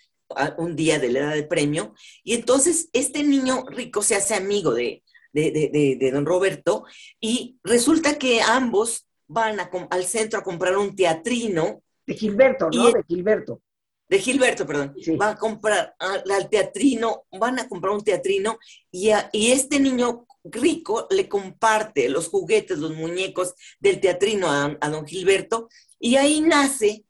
un 0.57 0.75
día 0.75 0.99
de 0.99 1.09
la 1.09 1.19
edad 1.19 1.33
de 1.35 1.43
premio, 1.43 1.93
y 2.23 2.33
entonces 2.33 2.89
este 2.93 3.23
niño 3.23 3.65
rico 3.67 4.01
se 4.01 4.15
hace 4.15 4.33
amigo 4.33 4.73
de, 4.73 5.03
de, 5.33 6.11
don 6.13 6.25
Roberto, 6.25 6.85
y 7.19 7.57
resulta 7.63 8.17
que 8.17 8.41
ambos 8.41 9.07
van 9.27 9.57
al 9.89 10.03
centro 10.05 10.39
a 10.39 10.43
comprar 10.43 10.77
un 10.77 10.95
teatrino. 10.95 11.81
De 12.05 12.13
Gilberto, 12.13 12.69
¿no? 12.69 12.91
de 12.91 13.03
Gilberto. 13.07 13.61
De 14.09 14.19
Gilberto, 14.19 14.67
perdón. 14.67 14.95
Va 15.19 15.29
a 15.29 15.37
comprar 15.37 15.95
al 15.99 16.49
teatrino, 16.49 17.25
van 17.31 17.59
a 17.59 17.67
comprar 17.67 17.93
un 17.93 18.03
teatrino 18.03 18.59
y, 18.91 19.09
y 19.31 19.51
este 19.51 19.79
niño 19.79 20.25
rico 20.43 21.07
le 21.09 21.27
comparte 21.27 22.09
los 22.09 22.27
juguetes, 22.27 22.77
los 22.77 22.93
muñecos 22.95 23.55
del 23.79 23.99
teatrino 23.99 24.47
a, 24.49 24.77
a 24.79 24.89
don 24.89 25.07
Gilberto 25.07 25.69
y 25.99 26.17
ahí 26.17 26.41
nace 26.41 27.05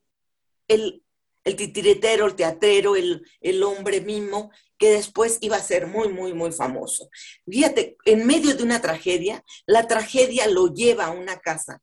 el, 0.67 1.02
el 1.43 1.55
titiretero, 1.55 2.25
el 2.25 2.35
teatrero, 2.35 2.95
el, 2.95 3.25
el 3.41 3.63
hombre 3.63 4.01
mismo, 4.01 4.51
que 4.77 4.91
después 4.91 5.37
iba 5.41 5.57
a 5.57 5.63
ser 5.63 5.87
muy, 5.87 6.09
muy, 6.09 6.33
muy 6.33 6.51
famoso. 6.51 7.09
Fíjate, 7.49 7.97
en 8.05 8.25
medio 8.25 8.55
de 8.55 8.63
una 8.63 8.81
tragedia, 8.81 9.43
la 9.65 9.87
tragedia 9.87 10.47
lo 10.47 10.73
lleva 10.73 11.05
a 11.05 11.11
una 11.11 11.39
casa, 11.39 11.81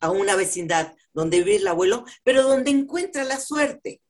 a 0.00 0.10
una 0.10 0.36
vecindad 0.36 0.94
donde 1.14 1.38
vive 1.38 1.56
el 1.56 1.68
abuelo, 1.68 2.04
pero 2.24 2.42
donde 2.42 2.70
encuentra 2.70 3.24
la 3.24 3.38
suerte. 3.38 4.00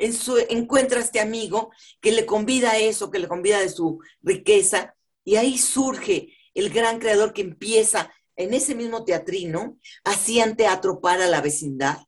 En 0.00 0.12
su, 0.12 0.38
encuentra 0.48 1.00
a 1.00 1.02
este 1.02 1.18
amigo 1.18 1.72
que 2.00 2.12
le 2.12 2.24
convida 2.24 2.70
a 2.70 2.78
eso, 2.78 3.10
que 3.10 3.18
le 3.18 3.26
convida 3.26 3.58
de 3.58 3.68
su 3.68 4.00
riqueza, 4.22 4.94
y 5.24 5.36
ahí 5.36 5.58
surge 5.58 6.36
el 6.54 6.70
gran 6.70 7.00
creador 7.00 7.32
que 7.32 7.42
empieza 7.42 8.12
en 8.36 8.54
ese 8.54 8.76
mismo 8.76 9.04
teatrino, 9.04 9.76
hacían 10.04 10.56
teatro 10.56 11.00
para 11.00 11.26
la 11.26 11.40
vecindad, 11.40 11.98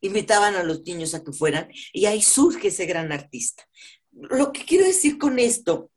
invitaban 0.00 0.54
a 0.54 0.62
los 0.62 0.82
niños 0.82 1.14
a 1.14 1.22
que 1.22 1.32
fueran, 1.32 1.68
y 1.92 2.06
ahí 2.06 2.22
surge 2.22 2.68
ese 2.68 2.86
gran 2.86 3.12
artista. 3.12 3.68
Lo 4.12 4.52
que 4.52 4.64
quiero 4.64 4.86
decir 4.86 5.18
con 5.18 5.38
esto 5.38 5.90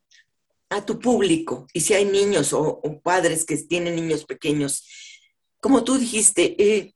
a 0.70 0.86
tu 0.86 1.00
público, 1.00 1.68
y 1.74 1.82
si 1.82 1.94
hay 1.94 2.06
niños 2.06 2.54
o, 2.54 2.82
padres 3.04 3.46
que 3.46 3.58
tienen 3.58 3.96
niños 3.96 4.26
pequeños, 4.26 4.88
como 5.60 5.84
tú 5.84 5.98
dijiste, 5.98 6.56
eh, 6.62 6.94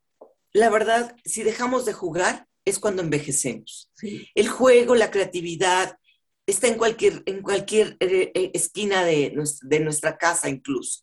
la 0.52 0.70
verdad, 0.70 1.16
si 1.24 1.42
dejamos 1.42 1.84
de 1.84 1.92
jugar, 1.92 2.46
es 2.64 2.78
cuando 2.78 3.02
envejecemos. 3.02 3.90
El 4.34 4.48
juego, 4.48 4.94
la 4.94 5.10
creatividad, 5.10 5.98
está 6.46 6.68
en 6.68 6.76
cualquier, 6.76 7.22
en 7.26 7.42
cualquier 7.42 7.96
eh, 8.00 8.30
eh, 8.34 8.50
esquina 8.54 9.04
de, 9.04 9.34
de, 9.62 9.80
nuestra 9.80 10.16
casa 10.16 10.48
incluso. 10.48 11.00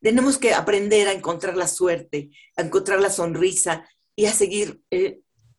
Tenemos 0.00 0.38
que 0.38 0.54
aprender 0.54 1.08
a 1.08 1.12
encontrar 1.12 1.56
la 1.56 1.68
suerte, 1.68 2.30
a 2.56 2.62
encontrar 2.62 3.00
la 3.00 3.10
sonrisa 3.10 3.88
y 4.16 4.26
a 4.26 4.32
seguir 4.32 4.80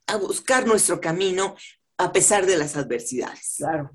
a 0.07 0.17
buscar 0.17 0.67
nuestro 0.67 0.99
camino 0.99 1.55
a 1.97 2.11
pesar 2.11 2.45
de 2.45 2.57
las 2.57 2.75
adversidades. 2.75 3.55
Claro. 3.57 3.91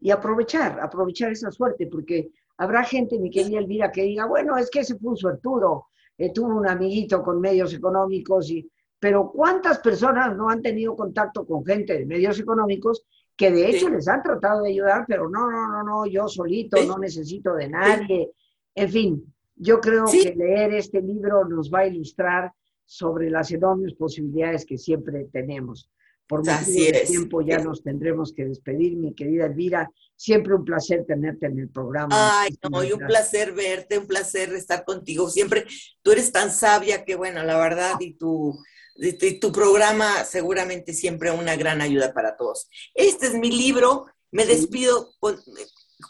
Y 0.00 0.10
aprovechar, 0.10 0.80
aprovechar 0.80 1.32
esa 1.32 1.50
suerte, 1.50 1.86
porque 1.86 2.30
habrá 2.56 2.82
gente, 2.84 3.18
mi 3.18 3.30
querida 3.30 3.58
Elvira, 3.58 3.92
que 3.92 4.02
diga, 4.02 4.26
bueno, 4.26 4.56
es 4.56 4.70
que 4.70 4.80
ese 4.80 4.98
fue 4.98 5.10
un 5.10 5.16
suertudo, 5.16 5.86
eh, 6.18 6.32
tuvo 6.32 6.56
un 6.56 6.68
amiguito 6.68 7.22
con 7.22 7.40
medios 7.40 7.72
económicos, 7.72 8.50
y... 8.50 8.68
pero 8.98 9.30
¿cuántas 9.30 9.78
personas 9.78 10.36
no 10.36 10.48
han 10.48 10.62
tenido 10.62 10.96
contacto 10.96 11.46
con 11.46 11.64
gente 11.64 11.98
de 11.98 12.06
medios 12.06 12.38
económicos 12.40 13.04
que 13.36 13.50
de 13.50 13.70
hecho 13.70 13.88
les 13.88 14.08
han 14.08 14.22
tratado 14.22 14.62
de 14.62 14.70
ayudar, 14.70 15.04
pero 15.06 15.28
no, 15.28 15.50
no, 15.50 15.68
no, 15.68 15.82
no, 15.82 16.06
yo 16.06 16.28
solito, 16.28 16.82
no 16.84 16.98
necesito 16.98 17.54
de 17.54 17.68
nadie. 17.68 18.30
En 18.74 18.88
fin, 18.88 19.34
yo 19.56 19.80
creo 19.80 20.04
que 20.04 20.34
leer 20.36 20.74
este 20.74 21.00
libro 21.00 21.44
nos 21.46 21.70
va 21.72 21.80
a 21.80 21.86
ilustrar 21.86 22.52
sobre 22.92 23.30
las 23.30 23.50
enormes 23.50 23.94
posibilidades 23.94 24.66
que 24.66 24.76
siempre 24.76 25.26
tenemos. 25.32 25.88
Por 26.26 26.44
más 26.44 26.66
tiempo 26.66 27.40
ya 27.40 27.58
nos 27.58 27.82
tendremos 27.82 28.34
que 28.34 28.44
despedir, 28.44 28.96
mi 28.96 29.14
querida 29.14 29.46
Elvira. 29.46 29.90
Siempre 30.14 30.54
un 30.54 30.64
placer 30.66 31.06
tenerte 31.06 31.46
en 31.46 31.58
el 31.58 31.70
programa. 31.70 32.42
Ay, 32.42 32.54
no, 32.70 32.84
y 32.84 32.92
un 32.92 32.98
placer 32.98 33.52
verte, 33.54 33.96
un 33.96 34.06
placer 34.06 34.52
estar 34.52 34.84
contigo. 34.84 35.30
Siempre 35.30 35.64
tú 36.02 36.12
eres 36.12 36.32
tan 36.32 36.50
sabia 36.50 37.06
que, 37.06 37.14
bueno, 37.14 37.42
la 37.44 37.56
verdad, 37.56 37.94
y 37.98 38.12
tu, 38.12 38.62
y 38.96 39.40
tu 39.40 39.52
programa 39.52 40.24
seguramente 40.24 40.92
siempre 40.92 41.30
una 41.30 41.56
gran 41.56 41.80
ayuda 41.80 42.12
para 42.12 42.36
todos. 42.36 42.68
Este 42.92 43.26
es 43.26 43.34
mi 43.34 43.50
libro. 43.50 44.04
Me 44.30 44.44
despido 44.44 45.08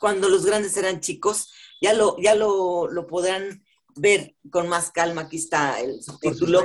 cuando 0.01 0.29
los 0.29 0.45
grandes 0.45 0.77
eran 0.77 0.99
chicos. 0.99 1.53
Ya 1.81 1.95
lo, 1.95 2.17
ya 2.21 2.35
lo, 2.35 2.89
lo 2.89 3.07
podrán 3.07 3.63
ver 3.97 4.35
con 4.51 4.69
más 4.69 4.91
calma, 4.91 5.23
aquí 5.23 5.37
está 5.37 5.81
el 5.81 6.03
subtítulo. 6.03 6.61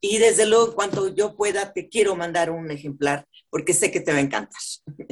Y 0.00 0.18
desde 0.18 0.46
luego, 0.46 0.68
en 0.68 0.72
cuanto 0.74 1.08
yo 1.14 1.36
pueda, 1.36 1.72
te 1.72 1.88
quiero 1.88 2.16
mandar 2.16 2.50
un 2.50 2.70
ejemplar, 2.70 3.26
porque 3.50 3.72
sé 3.72 3.90
que 3.90 4.00
te 4.00 4.12
va 4.12 4.18
a 4.18 4.22
encantar. 4.22 4.60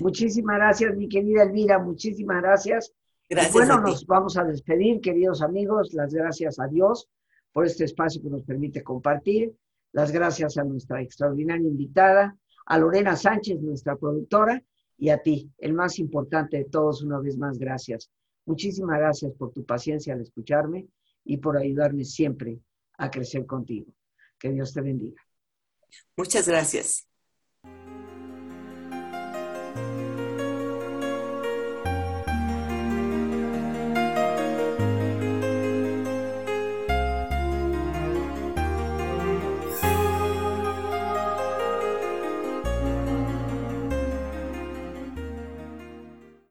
Muchísimas 0.00 0.56
gracias, 0.56 0.96
mi 0.96 1.08
querida 1.08 1.42
Elvira, 1.42 1.78
muchísimas 1.78 2.42
gracias. 2.42 2.92
Gracias. 3.28 3.52
bueno, 3.52 3.80
nos 3.80 4.06
vamos 4.06 4.36
a 4.36 4.44
despedir, 4.44 5.00
queridos 5.00 5.40
amigos. 5.40 5.92
Las 5.92 6.12
gracias 6.12 6.58
a 6.58 6.66
Dios 6.66 7.08
por 7.52 7.64
este 7.64 7.84
espacio 7.84 8.20
que 8.22 8.28
nos 8.28 8.42
permite 8.42 8.82
compartir. 8.82 9.54
Las 9.92 10.10
gracias 10.10 10.56
a 10.56 10.64
nuestra 10.64 11.00
extraordinaria 11.00 11.68
invitada, 11.68 12.36
a 12.66 12.78
Lorena 12.78 13.16
Sánchez, 13.16 13.60
nuestra 13.60 13.96
productora, 13.96 14.62
y 14.98 15.08
a 15.08 15.18
ti, 15.18 15.50
el 15.58 15.72
más 15.72 15.98
importante 15.98 16.58
de 16.58 16.64
todos, 16.64 17.02
una 17.02 17.18
vez 17.18 17.38
más, 17.38 17.58
gracias. 17.58 18.10
Muchísimas 18.46 18.98
gracias 18.98 19.32
por 19.32 19.52
tu 19.52 19.64
paciencia 19.64 20.12
al 20.12 20.20
escucharme 20.20 20.88
y 21.30 21.36
por 21.36 21.56
ayudarme 21.56 22.04
siempre 22.04 22.58
a 22.98 23.08
crecer 23.08 23.46
contigo. 23.46 23.94
Que 24.36 24.50
Dios 24.50 24.72
te 24.72 24.80
bendiga. 24.80 25.22
Muchas 26.16 26.48
gracias. 26.48 27.06